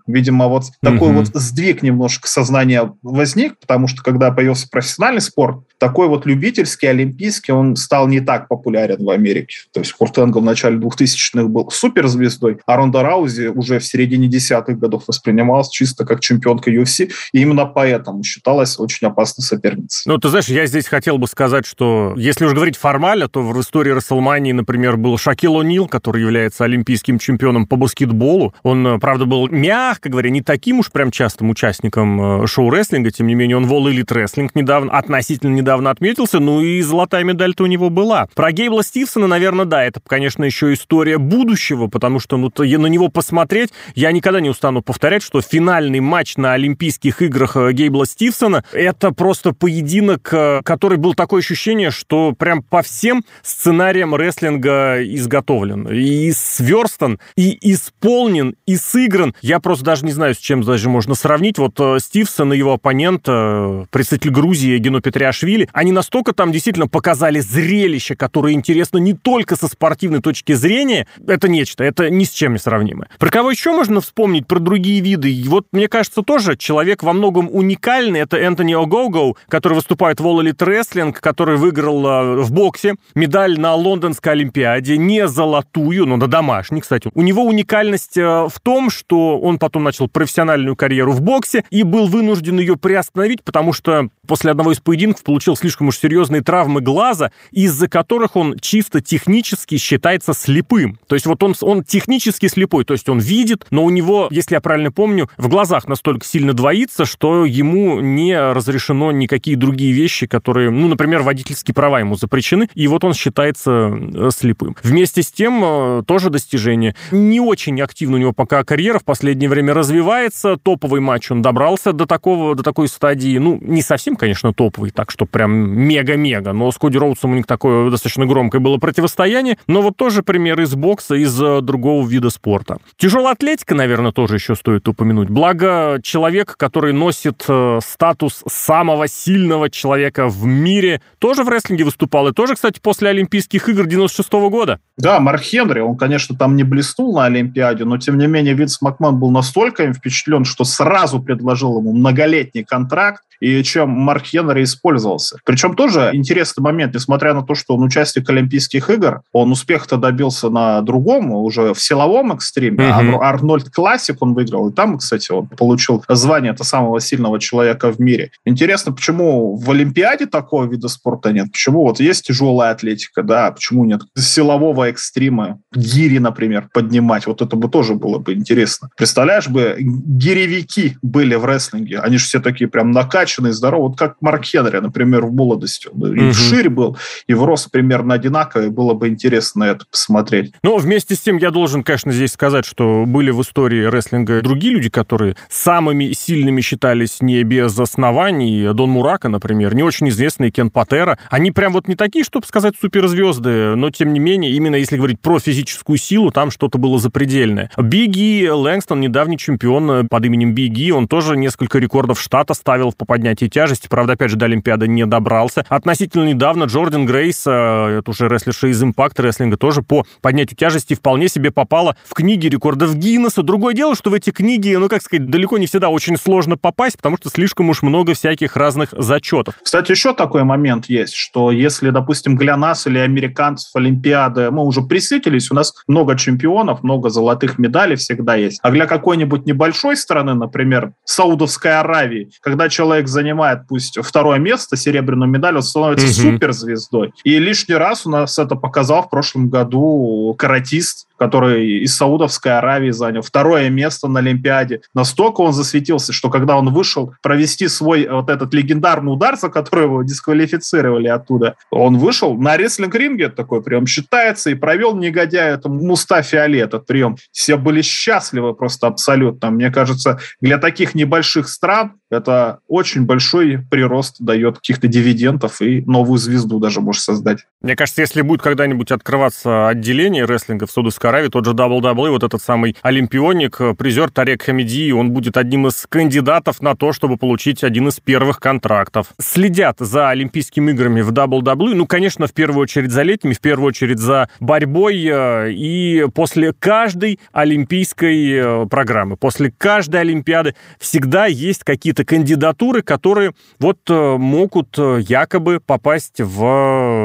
Видимо, 0.06 0.48
вот 0.48 0.64
такой 0.80 1.12
вот 1.12 1.26
сдвиг 1.34 1.82
немножко 1.82 2.28
сознания 2.28 2.94
возник, 3.02 3.58
потому 3.58 3.86
что 3.86 4.02
когда 4.02 4.30
появился 4.30 4.68
профессиональный 4.68 5.20
спорт, 5.20 5.64
такой 5.78 6.08
вот 6.08 6.26
любительский, 6.26 6.86
олимпийский, 6.88 7.52
он 7.52 7.76
стал 7.76 8.08
не 8.08 8.20
так 8.20 8.48
популярен 8.48 9.04
в 9.04 9.10
Америке. 9.10 9.56
То 9.72 9.80
есть 9.80 9.92
Курт 9.92 10.18
Энгл 10.18 10.40
в 10.40 10.44
начале 10.44 10.76
2000-х 10.76 11.44
был 11.44 11.70
суперзвездой, 11.70 12.58
а 12.66 12.76
Ронда 12.76 13.02
Раузи 13.02 13.46
уже 13.46 13.78
в 13.78 13.84
середине 13.84 14.28
десятых 14.28 14.78
годов 14.78 15.04
воспринималась 15.06 15.68
чисто 15.68 16.04
как 16.04 16.20
чемпионка 16.20 16.70
UFC, 16.70 17.10
и 17.32 17.40
именно 17.40 17.64
поэтому 17.64 18.24
считалась 18.24 18.78
очень 18.78 19.06
опасной 19.06 19.44
соперницей. 19.44 20.02
Ну, 20.06 20.18
ты 20.18 20.28
знаешь, 20.28 20.48
я 20.48 20.66
здесь 20.66 20.86
хотел 20.86 21.18
бы 21.18 21.26
сказать, 21.28 21.66
что 21.66 22.14
если 22.16 22.44
уж 22.44 22.52
говорить 22.52 22.76
формально, 22.76 23.28
то 23.28 23.42
в 23.42 23.60
истории 23.60 23.90
Расселмании, 23.90 24.52
например, 24.52 24.96
был 24.96 25.16
Шакил 25.16 25.60
О'Нил, 25.62 25.88
который 25.88 26.22
является 26.22 26.64
олимпийским 26.64 27.18
чемпионом 27.18 27.66
по 27.66 27.76
баскетболу. 27.76 28.54
Он, 28.62 28.98
правда, 29.00 29.26
был, 29.26 29.48
мягко 29.48 30.08
говоря, 30.08 30.30
не 30.30 30.42
таким 30.42 30.80
уж 30.80 30.90
прям 30.90 31.10
частым 31.10 31.50
участником 31.50 32.42
э, 32.42 32.46
шоу-рестлинга, 32.46 33.10
тем 33.10 33.26
не 33.26 33.34
менее, 33.34 33.56
он 33.56 33.66
в 33.66 33.72
All 33.72 33.92
Elite 33.92 34.12
Wrestling 34.12 34.50
недавно, 34.54 34.92
относительно 34.92 35.54
недавно 35.54 35.67
отметился, 35.74 36.38
ну 36.38 36.60
и 36.60 36.80
золотая 36.82 37.24
медаль-то 37.24 37.64
у 37.64 37.66
него 37.66 37.90
была. 37.90 38.28
Про 38.34 38.52
Гейбла 38.52 38.82
Стивсона, 38.82 39.26
наверное, 39.26 39.64
да, 39.64 39.84
это, 39.84 40.00
конечно, 40.06 40.44
еще 40.44 40.72
история 40.72 41.18
будущего, 41.18 41.86
потому 41.86 42.20
что 42.20 42.36
ну, 42.36 42.50
на 42.56 42.86
него 42.86 43.08
посмотреть, 43.08 43.70
я 43.94 44.12
никогда 44.12 44.40
не 44.40 44.50
устану 44.50 44.82
повторять, 44.82 45.22
что 45.22 45.40
финальный 45.40 46.00
матч 46.00 46.36
на 46.36 46.52
Олимпийских 46.52 47.22
играх 47.22 47.56
э, 47.56 47.72
Гейбла 47.72 48.06
Стивсона 48.06 48.64
это 48.72 49.12
просто 49.12 49.52
поединок, 49.52 50.28
э, 50.32 50.62
который 50.64 50.98
был 50.98 51.14
такое 51.14 51.40
ощущение, 51.40 51.90
что 51.90 52.32
прям 52.32 52.62
по 52.62 52.82
всем 52.82 53.24
сценариям 53.42 54.14
рестлинга 54.14 55.02
изготовлен. 55.02 55.88
И 55.88 56.32
сверстан, 56.32 57.18
и 57.36 57.58
исполнен, 57.72 58.54
и 58.66 58.76
сыгран. 58.76 59.34
Я 59.42 59.60
просто 59.60 59.84
даже 59.84 60.04
не 60.04 60.12
знаю, 60.12 60.34
с 60.34 60.38
чем 60.38 60.62
даже 60.62 60.88
можно 60.88 61.14
сравнить. 61.14 61.58
Вот 61.58 61.74
э, 61.78 61.98
Стивсон 62.00 62.52
и 62.52 62.58
его 62.58 62.74
оппонент, 62.74 63.22
представитель 63.22 64.30
Грузии 64.30 64.78
Гену 64.78 65.00
Петриашвили, 65.00 65.57
они 65.72 65.92
настолько 65.92 66.32
там 66.32 66.52
действительно 66.52 66.88
показали 66.88 67.40
зрелище, 67.40 68.16
которое 68.16 68.52
интересно 68.52 68.98
не 68.98 69.14
только 69.14 69.56
со 69.56 69.68
спортивной 69.68 70.20
точки 70.20 70.52
зрения, 70.52 71.06
это 71.26 71.48
нечто, 71.48 71.84
это 71.84 72.10
ни 72.10 72.24
с 72.24 72.30
чем 72.30 72.52
не 72.52 72.58
сравнимо. 72.58 73.06
Про 73.18 73.30
кого 73.30 73.50
еще 73.50 73.72
можно 73.72 74.00
вспомнить, 74.00 74.46
про 74.46 74.58
другие 74.58 75.00
виды? 75.00 75.32
И 75.32 75.48
вот, 75.48 75.66
мне 75.72 75.88
кажется, 75.88 76.22
тоже 76.22 76.56
человек 76.56 77.02
во 77.02 77.12
многом 77.12 77.48
уникальный. 77.50 78.20
Это 78.20 78.36
Энтони 78.36 78.74
О'Гоу, 78.74 79.36
который 79.48 79.74
выступает 79.74 80.20
в 80.20 80.26
All 80.26 80.42
Elite 80.42 80.58
Wrestling, 80.58 81.12
который 81.12 81.56
выиграл 81.56 82.06
э, 82.06 82.42
в 82.42 82.52
боксе 82.52 82.94
медаль 83.14 83.58
на 83.58 83.74
Лондонской 83.74 84.32
Олимпиаде, 84.32 84.96
не 84.98 85.26
золотую, 85.28 86.06
но 86.06 86.16
на 86.16 86.26
домашней, 86.26 86.80
кстати. 86.80 87.10
У 87.14 87.22
него 87.22 87.44
уникальность 87.44 88.16
э, 88.16 88.22
в 88.22 88.60
том, 88.62 88.90
что 88.90 89.38
он 89.38 89.58
потом 89.58 89.84
начал 89.84 90.08
профессиональную 90.08 90.76
карьеру 90.76 91.12
в 91.12 91.20
боксе 91.20 91.64
и 91.70 91.82
был 91.82 92.06
вынужден 92.06 92.58
ее 92.58 92.76
приостановить, 92.76 93.42
потому 93.44 93.72
что 93.72 94.08
после 94.26 94.50
одного 94.50 94.72
из 94.72 94.80
поединков 94.80 95.22
получил 95.22 95.47
слишком 95.56 95.88
уж 95.88 95.98
серьезные 95.98 96.42
травмы 96.42 96.80
глаза, 96.80 97.30
из-за 97.50 97.88
которых 97.88 98.36
он 98.36 98.58
чисто 98.58 99.00
технически 99.00 99.76
считается 99.76 100.32
слепым. 100.34 100.98
То 101.06 101.14
есть 101.14 101.26
вот 101.26 101.42
он, 101.42 101.54
он 101.62 101.84
технически 101.84 102.46
слепой, 102.46 102.84
то 102.84 102.94
есть 102.94 103.08
он 103.08 103.18
видит, 103.18 103.66
но 103.70 103.84
у 103.84 103.90
него, 103.90 104.28
если 104.30 104.54
я 104.54 104.60
правильно 104.60 104.92
помню, 104.92 105.28
в 105.36 105.48
глазах 105.48 105.88
настолько 105.88 106.26
сильно 106.26 106.52
двоится, 106.52 107.04
что 107.04 107.44
ему 107.44 108.00
не 108.00 108.38
разрешено 108.38 109.12
никакие 109.12 109.56
другие 109.56 109.92
вещи, 109.92 110.26
которые, 110.26 110.70
ну, 110.70 110.88
например, 110.88 111.22
водительские 111.22 111.74
права 111.74 112.00
ему 112.00 112.16
запрещены, 112.16 112.68
и 112.74 112.86
вот 112.88 113.04
он 113.04 113.14
считается 113.14 113.90
э, 113.92 114.30
слепым. 114.34 114.76
Вместе 114.82 115.22
с 115.22 115.30
тем, 115.30 115.62
э, 115.64 116.02
тоже 116.06 116.30
достижение. 116.30 116.94
Не 117.10 117.40
очень 117.40 117.80
активно 117.80 118.16
у 118.16 118.20
него 118.20 118.32
пока 118.32 118.64
карьера 118.64 118.98
в 118.98 119.04
последнее 119.04 119.48
время 119.48 119.74
развивается, 119.74 120.56
топовый 120.56 121.00
матч 121.00 121.30
он 121.30 121.42
добрался 121.42 121.92
до 121.92 122.06
такого, 122.06 122.54
до 122.54 122.62
такой 122.62 122.88
стадии, 122.88 123.38
ну, 123.38 123.58
не 123.62 123.82
совсем, 123.82 124.16
конечно, 124.16 124.52
топовый, 124.52 124.90
так 124.90 125.10
что 125.10 125.26
прям 125.38 125.52
мега-мега, 125.52 126.52
но 126.52 126.72
с 126.72 126.78
Коди 126.78 126.98
Роудсом 126.98 127.30
у 127.30 127.34
них 127.36 127.46
такое 127.46 127.90
достаточно 127.90 128.26
громкое 128.26 128.58
было 128.58 128.78
противостояние, 128.78 129.56
но 129.68 129.82
вот 129.82 129.96
тоже 129.96 130.24
пример 130.24 130.60
из 130.60 130.74
бокса, 130.74 131.14
из 131.14 131.40
э, 131.40 131.60
другого 131.60 132.04
вида 132.04 132.30
спорта. 132.30 132.78
Тяжелая 132.96 133.34
атлетика, 133.34 133.76
наверное, 133.76 134.10
тоже 134.10 134.34
еще 134.34 134.56
стоит 134.56 134.88
упомянуть. 134.88 135.28
Благо, 135.28 136.00
человек, 136.02 136.56
который 136.56 136.92
носит 136.92 137.44
э, 137.48 137.78
статус 137.84 138.42
самого 138.48 139.06
сильного 139.06 139.70
человека 139.70 140.26
в 140.26 140.44
мире, 140.44 141.02
тоже 141.20 141.44
в 141.44 141.48
рестлинге 141.48 141.84
выступал, 141.84 142.26
и 142.26 142.32
тоже, 142.32 142.56
кстати, 142.56 142.80
после 142.82 143.10
Олимпийских 143.10 143.68
игр 143.68 143.86
96 143.86 144.32
-го 144.32 144.50
года. 144.50 144.80
Да, 144.96 145.20
Марк 145.20 145.42
Хенри, 145.42 145.78
он, 145.78 145.96
конечно, 145.96 146.36
там 146.36 146.56
не 146.56 146.64
блеснул 146.64 147.14
на 147.14 147.26
Олимпиаде, 147.26 147.84
но, 147.84 147.98
тем 147.98 148.18
не 148.18 148.26
менее, 148.26 148.54
Винс 148.54 148.82
Макман 148.82 149.20
был 149.20 149.30
настолько 149.30 149.84
им 149.84 149.94
впечатлен, 149.94 150.44
что 150.44 150.64
сразу 150.64 151.22
предложил 151.22 151.78
ему 151.78 151.92
многолетний 151.92 152.64
контракт, 152.64 153.22
и 153.40 153.62
чем 153.62 153.90
Марк 153.90 154.26
Хенри 154.26 154.64
использовался. 154.64 155.38
Причем 155.44 155.74
тоже 155.74 156.10
интересный 156.12 156.62
момент, 156.62 156.94
несмотря 156.94 157.34
на 157.34 157.42
то, 157.42 157.54
что 157.54 157.74
он 157.74 157.82
участник 157.82 158.28
Олимпийских 158.28 158.90
игр, 158.90 159.22
он 159.32 159.52
успех-то 159.52 159.96
добился 159.96 160.50
на 160.50 160.80
другом, 160.82 161.30
уже 161.32 161.74
в 161.74 161.80
силовом 161.80 162.32
экстриме. 162.32 162.84
Mm-hmm. 162.84 163.18
Арнольд 163.20 163.70
Классик 163.70 164.16
он 164.20 164.34
выиграл, 164.34 164.68
и 164.68 164.72
там, 164.72 164.98
кстати, 164.98 165.30
он 165.30 165.46
получил 165.46 166.04
звание 166.08 166.52
это 166.52 166.64
самого 166.64 167.00
сильного 167.00 167.38
человека 167.40 167.92
в 167.92 168.00
мире. 168.00 168.30
Интересно, 168.44 168.92
почему 168.92 169.56
в 169.56 169.70
Олимпиаде 169.70 170.26
такого 170.26 170.64
вида 170.64 170.88
спорта 170.88 171.32
нет? 171.32 171.52
Почему 171.52 171.82
вот 171.82 172.00
есть 172.00 172.26
тяжелая 172.26 172.72
атлетика, 172.72 173.22
да, 173.22 173.50
почему 173.50 173.84
нет 173.84 174.02
силового 174.16 174.88
экстрима, 174.88 175.60
гири, 175.74 176.18
например, 176.18 176.68
поднимать? 176.72 177.26
Вот 177.26 177.42
это 177.42 177.56
бы 177.56 177.68
тоже 177.68 177.94
было 177.94 178.18
бы 178.18 178.34
интересно. 178.34 178.90
Представляешь 178.96 179.48
бы, 179.48 179.76
гиревики 179.78 180.96
были 181.02 181.34
в 181.34 181.44
рестлинге, 181.44 182.00
они 182.00 182.18
же 182.18 182.24
все 182.24 182.40
такие 182.40 182.68
прям 182.68 182.90
накачанные, 182.90 183.27
накачанный, 183.28 183.52
здоровый, 183.52 183.88
вот 183.88 183.98
как 183.98 184.16
Марк 184.20 184.44
Хенри, 184.44 184.78
например, 184.78 185.26
в 185.26 185.32
молодости. 185.32 185.88
Он 185.92 186.14
и 186.14 186.24
угу. 186.24 186.32
вширь 186.32 186.68
был, 186.68 186.96
и 187.26 187.34
в 187.34 187.44
рост 187.44 187.70
примерно 187.70 188.14
одинаковый. 188.14 188.70
Было 188.70 188.94
бы 188.94 189.08
интересно 189.08 189.64
это 189.64 189.84
посмотреть. 189.90 190.52
Ну, 190.62 190.78
вместе 190.78 191.14
с 191.14 191.20
тем 191.20 191.36
я 191.36 191.50
должен, 191.50 191.82
конечно, 191.82 192.12
здесь 192.12 192.32
сказать, 192.32 192.64
что 192.64 193.04
были 193.06 193.30
в 193.30 193.42
истории 193.42 193.84
рестлинга 193.84 194.42
другие 194.42 194.74
люди, 194.74 194.88
которые 194.88 195.36
самыми 195.48 196.12
сильными 196.12 196.60
считались 196.60 197.20
не 197.20 197.42
без 197.42 197.78
оснований. 197.78 198.72
Дон 198.72 198.90
Мурака, 198.90 199.28
например, 199.28 199.74
не 199.74 199.82
очень 199.82 200.08
известный 200.08 200.50
Кен 200.50 200.70
Патера. 200.70 201.18
Они 201.30 201.50
прям 201.50 201.72
вот 201.72 201.88
не 201.88 201.94
такие, 201.94 202.24
чтобы 202.24 202.46
сказать, 202.46 202.74
суперзвезды, 202.80 203.74
но 203.76 203.90
тем 203.90 204.12
не 204.12 204.20
менее, 204.20 204.52
именно 204.52 204.76
если 204.76 204.96
говорить 204.96 205.20
про 205.20 205.38
физическую 205.38 205.98
силу, 205.98 206.30
там 206.30 206.50
что-то 206.50 206.78
было 206.78 206.98
запредельное. 206.98 207.70
Бигги 207.76 208.48
Лэнгстон, 208.48 209.00
недавний 209.00 209.38
чемпион 209.38 210.08
под 210.08 210.24
именем 210.24 210.54
Бигги, 210.54 210.90
он 210.90 211.08
тоже 211.08 211.36
несколько 211.36 211.78
рекордов 211.78 212.20
штата 212.20 212.54
ставил 212.54 212.90
в 212.90 212.96
попадении 212.96 213.17
поднятии 213.18 213.46
тяжести. 213.46 213.88
Правда, 213.88 214.12
опять 214.12 214.30
же, 214.30 214.36
до 214.36 214.44
Олимпиады 214.44 214.86
не 214.86 215.04
добрался. 215.04 215.66
Относительно 215.68 216.24
недавно 216.24 216.64
Джордан 216.64 217.04
Грейс, 217.04 217.44
э, 217.48 217.98
это 217.98 218.10
уже 218.12 218.28
рестлерша 218.28 218.68
из 218.68 218.80
Impact 218.80 219.20
рестлинга, 219.20 219.56
тоже 219.56 219.82
по 219.82 220.04
поднятию 220.22 220.56
тяжести 220.56 220.94
вполне 220.94 221.28
себе 221.28 221.50
попала 221.50 221.96
в 222.04 222.14
книги 222.14 222.46
рекордов 222.46 222.94
Гиннесса. 222.94 223.42
Другое 223.42 223.74
дело, 223.74 223.96
что 223.96 224.10
в 224.10 224.14
эти 224.14 224.30
книги, 224.30 224.72
ну, 224.76 224.88
как 224.88 225.02
сказать, 225.02 225.28
далеко 225.28 225.58
не 225.58 225.66
всегда 225.66 225.88
очень 225.88 226.16
сложно 226.16 226.56
попасть, 226.56 226.96
потому 226.96 227.16
что 227.16 227.28
слишком 227.28 227.70
уж 227.70 227.82
много 227.82 228.14
всяких 228.14 228.56
разных 228.56 228.90
зачетов. 228.96 229.56
Кстати, 229.64 229.90
еще 229.90 230.14
такой 230.14 230.44
момент 230.44 230.86
есть, 230.86 231.14
что 231.14 231.50
если, 231.50 231.90
допустим, 231.90 232.36
для 232.36 232.56
нас 232.56 232.86
или 232.86 232.98
американцев 232.98 233.74
Олимпиады, 233.74 234.52
мы 234.52 234.62
уже 234.62 234.82
присытились, 234.82 235.50
у 235.50 235.56
нас 235.56 235.74
много 235.88 236.16
чемпионов, 236.16 236.84
много 236.84 237.10
золотых 237.10 237.58
медалей 237.58 237.96
всегда 237.96 238.36
есть. 238.36 238.60
А 238.62 238.70
для 238.70 238.86
какой-нибудь 238.86 239.44
небольшой 239.44 239.96
страны, 239.96 240.34
например, 240.34 240.92
Саудовской 241.04 241.80
Аравии, 241.80 242.30
когда 242.42 242.68
человек 242.68 243.07
занимает 243.08 243.66
пусть 243.68 243.98
второе 244.02 244.38
место, 244.38 244.76
серебряную 244.76 245.30
медаль, 245.30 245.56
он 245.56 245.62
становится 245.62 246.06
угу. 246.06 246.32
суперзвездой. 246.32 247.12
И 247.24 247.38
лишний 247.38 247.74
раз 247.74 248.06
у 248.06 248.10
нас 248.10 248.38
это 248.38 248.54
показал 248.54 249.02
в 249.02 249.10
прошлом 249.10 249.48
году 249.48 250.34
каратист 250.38 251.08
который 251.18 251.80
из 251.80 251.96
Саудовской 251.96 252.56
Аравии 252.56 252.90
занял 252.90 253.22
второе 253.22 253.68
место 253.68 254.08
на 254.08 254.20
Олимпиаде. 254.20 254.80
Настолько 254.94 255.40
он 255.40 255.52
засветился, 255.52 256.12
что 256.12 256.30
когда 256.30 256.56
он 256.56 256.72
вышел 256.72 257.12
провести 257.22 257.68
свой 257.68 258.08
вот 258.08 258.30
этот 258.30 258.54
легендарный 258.54 259.12
удар, 259.12 259.36
за 259.36 259.48
который 259.48 259.84
его 259.84 260.02
дисквалифицировали 260.02 261.08
оттуда, 261.08 261.56
он 261.70 261.98
вышел 261.98 262.34
на 262.34 262.56
рестлинг-ринге, 262.56 263.28
такой 263.28 263.62
прием 263.62 263.86
считается, 263.86 264.50
и 264.50 264.54
провел 264.54 264.96
негодяя 264.96 265.54
это 265.54 265.68
Мустафи 265.68 266.36
Али 266.36 266.60
этот 266.60 266.86
прием. 266.86 267.16
Все 267.32 267.56
были 267.56 267.82
счастливы 267.82 268.54
просто 268.54 268.86
абсолютно. 268.86 269.50
Мне 269.50 269.70
кажется, 269.70 270.20
для 270.40 270.58
таких 270.58 270.94
небольших 270.94 271.48
стран 271.48 271.94
это 272.10 272.60
очень 272.68 272.97
большой 273.06 273.58
прирост 273.70 274.16
дает 274.20 274.56
каких-то 274.56 274.88
дивидендов 274.88 275.60
и 275.60 275.82
новую 275.82 276.18
звезду 276.18 276.58
даже 276.58 276.80
может 276.80 277.02
создать. 277.02 277.40
Мне 277.60 277.76
кажется, 277.76 278.02
если 278.02 278.22
будет 278.22 278.42
когда-нибудь 278.42 278.92
открываться 278.92 279.68
отделение 279.68 280.24
рестлинга 280.24 280.66
в 280.66 280.70
Саудовской 280.70 281.10
Аравии, 281.10 281.28
тот 281.28 281.44
же 281.44 281.52
WWE, 281.52 282.10
вот 282.10 282.22
этот 282.22 282.42
самый 282.42 282.76
олимпионик, 282.82 283.60
призер 283.76 284.10
Тарек 284.10 284.42
Хамиди, 284.42 284.92
он 284.92 285.10
будет 285.10 285.36
одним 285.36 285.66
из 285.66 285.86
кандидатов 285.88 286.60
на 286.62 286.74
то, 286.74 286.92
чтобы 286.92 287.16
получить 287.16 287.64
один 287.64 287.88
из 287.88 288.00
первых 288.00 288.40
контрактов. 288.40 289.08
Следят 289.20 289.76
за 289.80 290.10
Олимпийскими 290.10 290.70
играми 290.70 291.00
в 291.00 291.10
WWE, 291.12 291.74
ну, 291.74 291.86
конечно, 291.86 292.26
в 292.26 292.32
первую 292.32 292.62
очередь 292.62 292.92
за 292.92 293.02
летними, 293.02 293.34
в 293.34 293.40
первую 293.40 293.68
очередь 293.68 293.98
за 293.98 294.28
борьбой, 294.40 295.04
э, 295.04 295.52
и 295.52 296.06
после 296.14 296.52
каждой 296.52 297.18
олимпийской 297.32 298.64
э, 298.64 298.66
программы, 298.66 299.16
после 299.16 299.52
каждой 299.56 300.00
Олимпиады 300.00 300.54
всегда 300.78 301.26
есть 301.26 301.64
какие-то 301.64 302.04
кандидатуры, 302.04 302.82
которые 302.88 303.32
вот 303.60 303.78
могут 303.88 304.76
якобы 304.78 305.60
попасть 305.64 306.20
в 306.20 306.42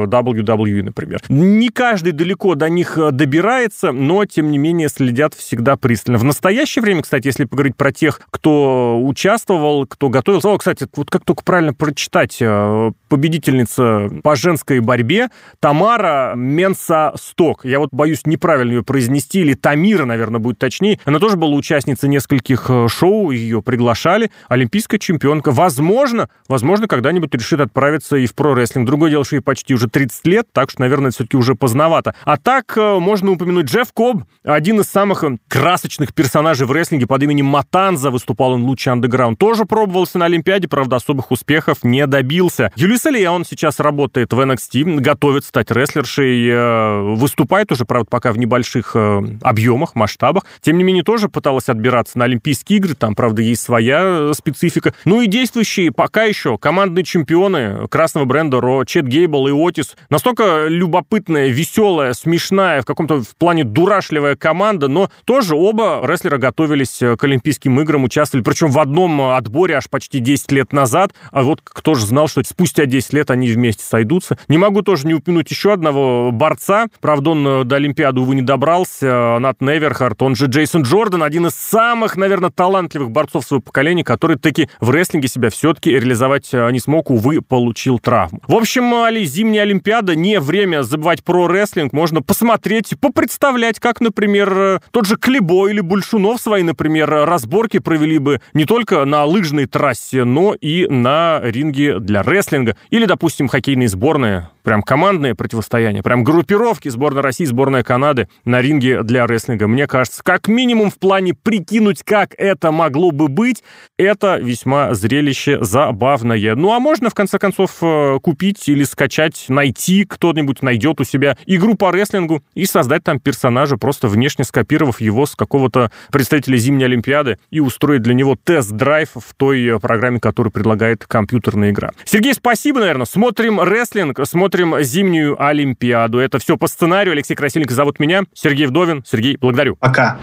WWE, 0.07 0.83
например. 0.83 1.21
Не 1.29 1.69
каждый 1.69 2.13
далеко 2.13 2.55
до 2.55 2.69
них 2.69 2.97
добирается, 3.11 3.91
но, 3.91 4.25
тем 4.25 4.51
не 4.51 4.57
менее, 4.57 4.89
следят 4.89 5.33
всегда 5.33 5.75
пристально. 5.75 6.17
В 6.17 6.23
настоящее 6.23 6.81
время, 6.81 7.01
кстати, 7.01 7.27
если 7.27 7.45
поговорить 7.45 7.75
про 7.75 7.91
тех, 7.91 8.21
кто 8.29 8.99
участвовал, 9.03 9.85
кто 9.85 10.09
готовился... 10.09 10.49
О, 10.49 10.57
кстати, 10.57 10.87
вот 10.95 11.09
как 11.09 11.23
только 11.25 11.43
правильно 11.43 11.73
прочитать, 11.73 12.37
э, 12.39 12.91
победительница 13.09 14.09
по 14.23 14.35
женской 14.35 14.79
борьбе 14.79 15.29
Тамара 15.59 16.33
Менса-Сток. 16.35 17.65
Я 17.65 17.79
вот 17.79 17.89
боюсь 17.91 18.25
неправильно 18.25 18.71
ее 18.71 18.83
произнести, 18.83 19.41
или 19.41 19.53
Тамира, 19.53 20.05
наверное, 20.05 20.39
будет 20.39 20.59
точнее. 20.59 20.99
Она 21.05 21.19
тоже 21.19 21.37
была 21.37 21.55
участницей 21.55 22.09
нескольких 22.09 22.65
э, 22.69 22.87
шоу, 22.87 23.31
ее 23.31 23.61
приглашали. 23.61 24.31
Олимпийская 24.47 24.99
чемпионка. 24.99 25.51
Возможно, 25.63 26.27
возможно, 26.49 26.89
когда-нибудь 26.89 27.33
решит 27.33 27.61
отправиться 27.61 28.17
и 28.17 28.25
в 28.25 28.35
про-рестлинг. 28.35 28.85
Другое 28.85 29.11
дело, 29.11 29.23
что 29.23 29.37
ей 29.37 29.41
почти 29.41 29.73
уже 29.73 29.87
30 29.87 30.27
лет, 30.27 30.47
так 30.51 30.69
что, 30.69 30.81
наверное, 30.81 31.11
все-таки 31.11 31.37
уже 31.37 31.55
поздновато. 31.55 32.15
А 32.25 32.35
так 32.35 32.77
э, 32.77 32.99
можно 32.99 33.31
упомянуть 33.31 33.67
Джефф 33.67 33.93
Коб, 33.93 34.23
один 34.43 34.81
из 34.81 34.87
самых 34.87 35.23
э, 35.23 35.37
красочных 35.47 36.13
персонажей 36.13 36.67
в 36.67 36.73
рестлинге 36.73 37.07
под 37.07 37.23
именем 37.23 37.45
Матанза, 37.45 38.11
выступал 38.11 38.51
он 38.51 38.63
в 38.63 38.65
Луче 38.65 38.91
Андеграунд, 38.91 39.39
тоже 39.39 39.63
пробовался 39.63 40.17
на 40.17 40.25
Олимпиаде, 40.25 40.67
правда, 40.67 40.97
особых 40.97 41.31
успехов 41.31 41.77
не 41.83 42.05
добился. 42.07 42.73
Юлис 42.75 43.05
он 43.05 43.45
сейчас 43.45 43.79
работает 43.79 44.33
в 44.33 44.39
NXT, 44.41 44.99
готовит 44.99 45.45
стать 45.45 45.71
рестлершей, 45.71 46.45
э, 46.45 47.01
выступает 47.15 47.71
уже, 47.71 47.85
правда, 47.85 48.09
пока 48.09 48.33
в 48.33 48.37
небольших 48.37 48.97
объемах, 49.41 49.95
масштабах. 49.95 50.43
Тем 50.59 50.77
не 50.77 50.83
менее, 50.83 51.05
тоже 51.05 51.29
пыталась 51.29 51.69
отбираться 51.69 52.19
на 52.19 52.25
Олимпийские 52.25 52.79
игры, 52.79 52.95
там, 52.95 53.15
правда, 53.15 53.41
есть 53.41 53.61
своя 53.61 54.33
специфика. 54.33 54.93
Ну 55.05 55.21
и 55.21 55.27
действует 55.27 55.52
действующие 55.53 55.91
пока 55.91 56.23
еще 56.23 56.57
командные 56.57 57.03
чемпионы 57.03 57.87
красного 57.87 58.25
бренда 58.25 58.59
Ро, 58.59 58.85
Чет 58.85 59.05
Гейбл 59.05 59.47
и 59.47 59.51
Отис. 59.51 59.95
Настолько 60.09 60.65
любопытная, 60.67 61.49
веселая, 61.49 62.13
смешная, 62.13 62.81
в 62.81 62.85
каком-то 62.85 63.21
в 63.21 63.35
плане 63.37 63.63
дурашливая 63.63 64.35
команда, 64.35 64.87
но 64.87 65.11
тоже 65.25 65.55
оба 65.55 66.01
рестлера 66.03 66.39
готовились 66.39 66.97
к 66.97 67.23
Олимпийским 67.23 67.79
играм, 67.81 68.03
участвовали, 68.03 68.43
причем 68.43 68.71
в 68.71 68.79
одном 68.79 69.21
отборе 69.21 69.75
аж 69.75 69.89
почти 69.91 70.19
10 70.19 70.51
лет 70.53 70.73
назад. 70.73 71.13
А 71.31 71.43
вот 71.43 71.61
кто 71.63 71.93
же 71.93 72.07
знал, 72.07 72.27
что 72.27 72.41
спустя 72.43 72.87
10 72.87 73.13
лет 73.13 73.29
они 73.29 73.51
вместе 73.51 73.83
сойдутся. 73.83 74.39
Не 74.47 74.57
могу 74.57 74.81
тоже 74.81 75.05
не 75.05 75.13
упомянуть 75.13 75.51
еще 75.51 75.73
одного 75.73 76.31
борца. 76.31 76.87
Правда, 76.99 77.29
он 77.29 77.67
до 77.67 77.75
Олимпиады, 77.75 78.21
увы, 78.21 78.33
не 78.33 78.41
добрался. 78.41 79.37
Нат 79.39 79.61
Неверхард, 79.61 80.19
он 80.23 80.35
же 80.35 80.47
Джейсон 80.47 80.81
Джордан, 80.81 81.21
один 81.21 81.45
из 81.45 81.53
самых, 81.53 82.17
наверное, 82.17 82.49
талантливых 82.49 83.11
борцов 83.11 83.45
своего 83.45 83.61
поколения, 83.61 84.03
который 84.03 84.39
таки 84.39 84.67
в 84.79 84.89
рестлинге 84.89 85.27
себя 85.27 85.42
все-таки 85.49 85.91
реализовать 85.91 86.49
э, 86.53 86.71
не 86.71 86.79
смог, 86.79 87.09
увы, 87.09 87.41
получил 87.41 87.99
травму. 87.99 88.41
В 88.47 88.55
общем, 88.55 88.93
Али, 88.93 89.23
зимняя 89.25 89.63
Олимпиада, 89.63 90.15
не 90.15 90.39
время 90.39 90.83
забывать 90.83 91.23
про 91.23 91.47
рестлинг, 91.47 91.93
можно 91.93 92.21
посмотреть, 92.21 92.93
попредставлять, 92.99 93.79
как, 93.79 94.01
например, 94.01 94.53
э, 94.57 94.79
тот 94.91 95.05
же 95.05 95.17
Клебо 95.17 95.67
или 95.67 95.81
Большунов 95.81 96.41
свои, 96.41 96.63
например, 96.63 97.09
разборки 97.09 97.79
провели 97.79 98.19
бы 98.19 98.41
не 98.53 98.65
только 98.65 99.05
на 99.05 99.25
лыжной 99.25 99.65
трассе, 99.65 100.23
но 100.23 100.53
и 100.53 100.87
на 100.87 101.39
ринге 101.43 101.99
для 101.99 102.23
рестлинга. 102.23 102.75
Или, 102.89 103.05
допустим, 103.05 103.47
хоккейные 103.47 103.87
сборные 103.87 104.49
прям 104.63 104.81
командное 104.81 105.35
противостояние, 105.35 106.01
прям 106.01 106.23
группировки 106.23 106.89
сборная 106.89 107.21
России, 107.21 107.45
сборная 107.45 107.83
Канады 107.83 108.29
на 108.45 108.61
ринге 108.61 109.03
для 109.03 109.27
рестлинга. 109.27 109.67
Мне 109.67 109.87
кажется, 109.87 110.23
как 110.23 110.47
минимум 110.47 110.89
в 110.89 110.97
плане 110.97 111.33
прикинуть, 111.33 112.03
как 112.03 112.33
это 112.37 112.71
могло 112.71 113.11
бы 113.11 113.27
быть, 113.27 113.63
это 113.97 114.37
весьма 114.37 114.93
зрелище 115.33 115.63
забавное. 115.63 116.55
Ну, 116.55 116.73
а 116.73 116.79
можно, 116.79 117.09
в 117.09 117.13
конце 117.13 117.39
концов, 117.39 117.77
э, 117.81 118.19
купить 118.21 118.67
или 118.69 118.83
скачать, 118.83 119.45
найти, 119.49 120.05
кто-нибудь 120.05 120.61
найдет 120.61 121.01
у 121.01 121.03
себя 121.03 121.37
игру 121.45 121.75
по 121.75 121.91
рестлингу 121.91 122.43
и 122.53 122.65
создать 122.65 123.03
там 123.03 123.19
персонажа, 123.19 123.77
просто 123.77 124.07
внешне 124.07 124.45
скопировав 124.45 125.01
его 125.01 125.25
с 125.25 125.35
какого-то 125.35 125.91
представителя 126.11 126.57
зимней 126.57 126.85
Олимпиады 126.85 127.37
и 127.51 127.59
устроить 127.59 128.01
для 128.01 128.13
него 128.13 128.37
тест-драйв 128.41 129.09
в 129.15 129.33
той 129.35 129.79
программе, 129.79 130.19
которую 130.19 130.51
предлагает 130.51 131.05
компьютерная 131.05 131.71
игра. 131.71 131.91
Сергей, 132.05 132.33
спасибо, 132.33 132.79
наверное. 132.79 133.05
Смотрим 133.05 133.61
рестлинг, 133.61 134.19
смотрим 134.25 134.81
зимнюю 134.81 135.41
Олимпиаду. 135.43 136.19
Это 136.19 136.39
все 136.39 136.57
по 136.57 136.67
сценарию. 136.67 137.13
Алексей 137.13 137.35
Красильников 137.35 137.75
зовут 137.75 137.99
меня. 137.99 138.23
Сергей 138.33 138.67
Вдовин. 138.67 139.03
Сергей, 139.05 139.37
благодарю. 139.37 139.75
Пока. 139.77 140.19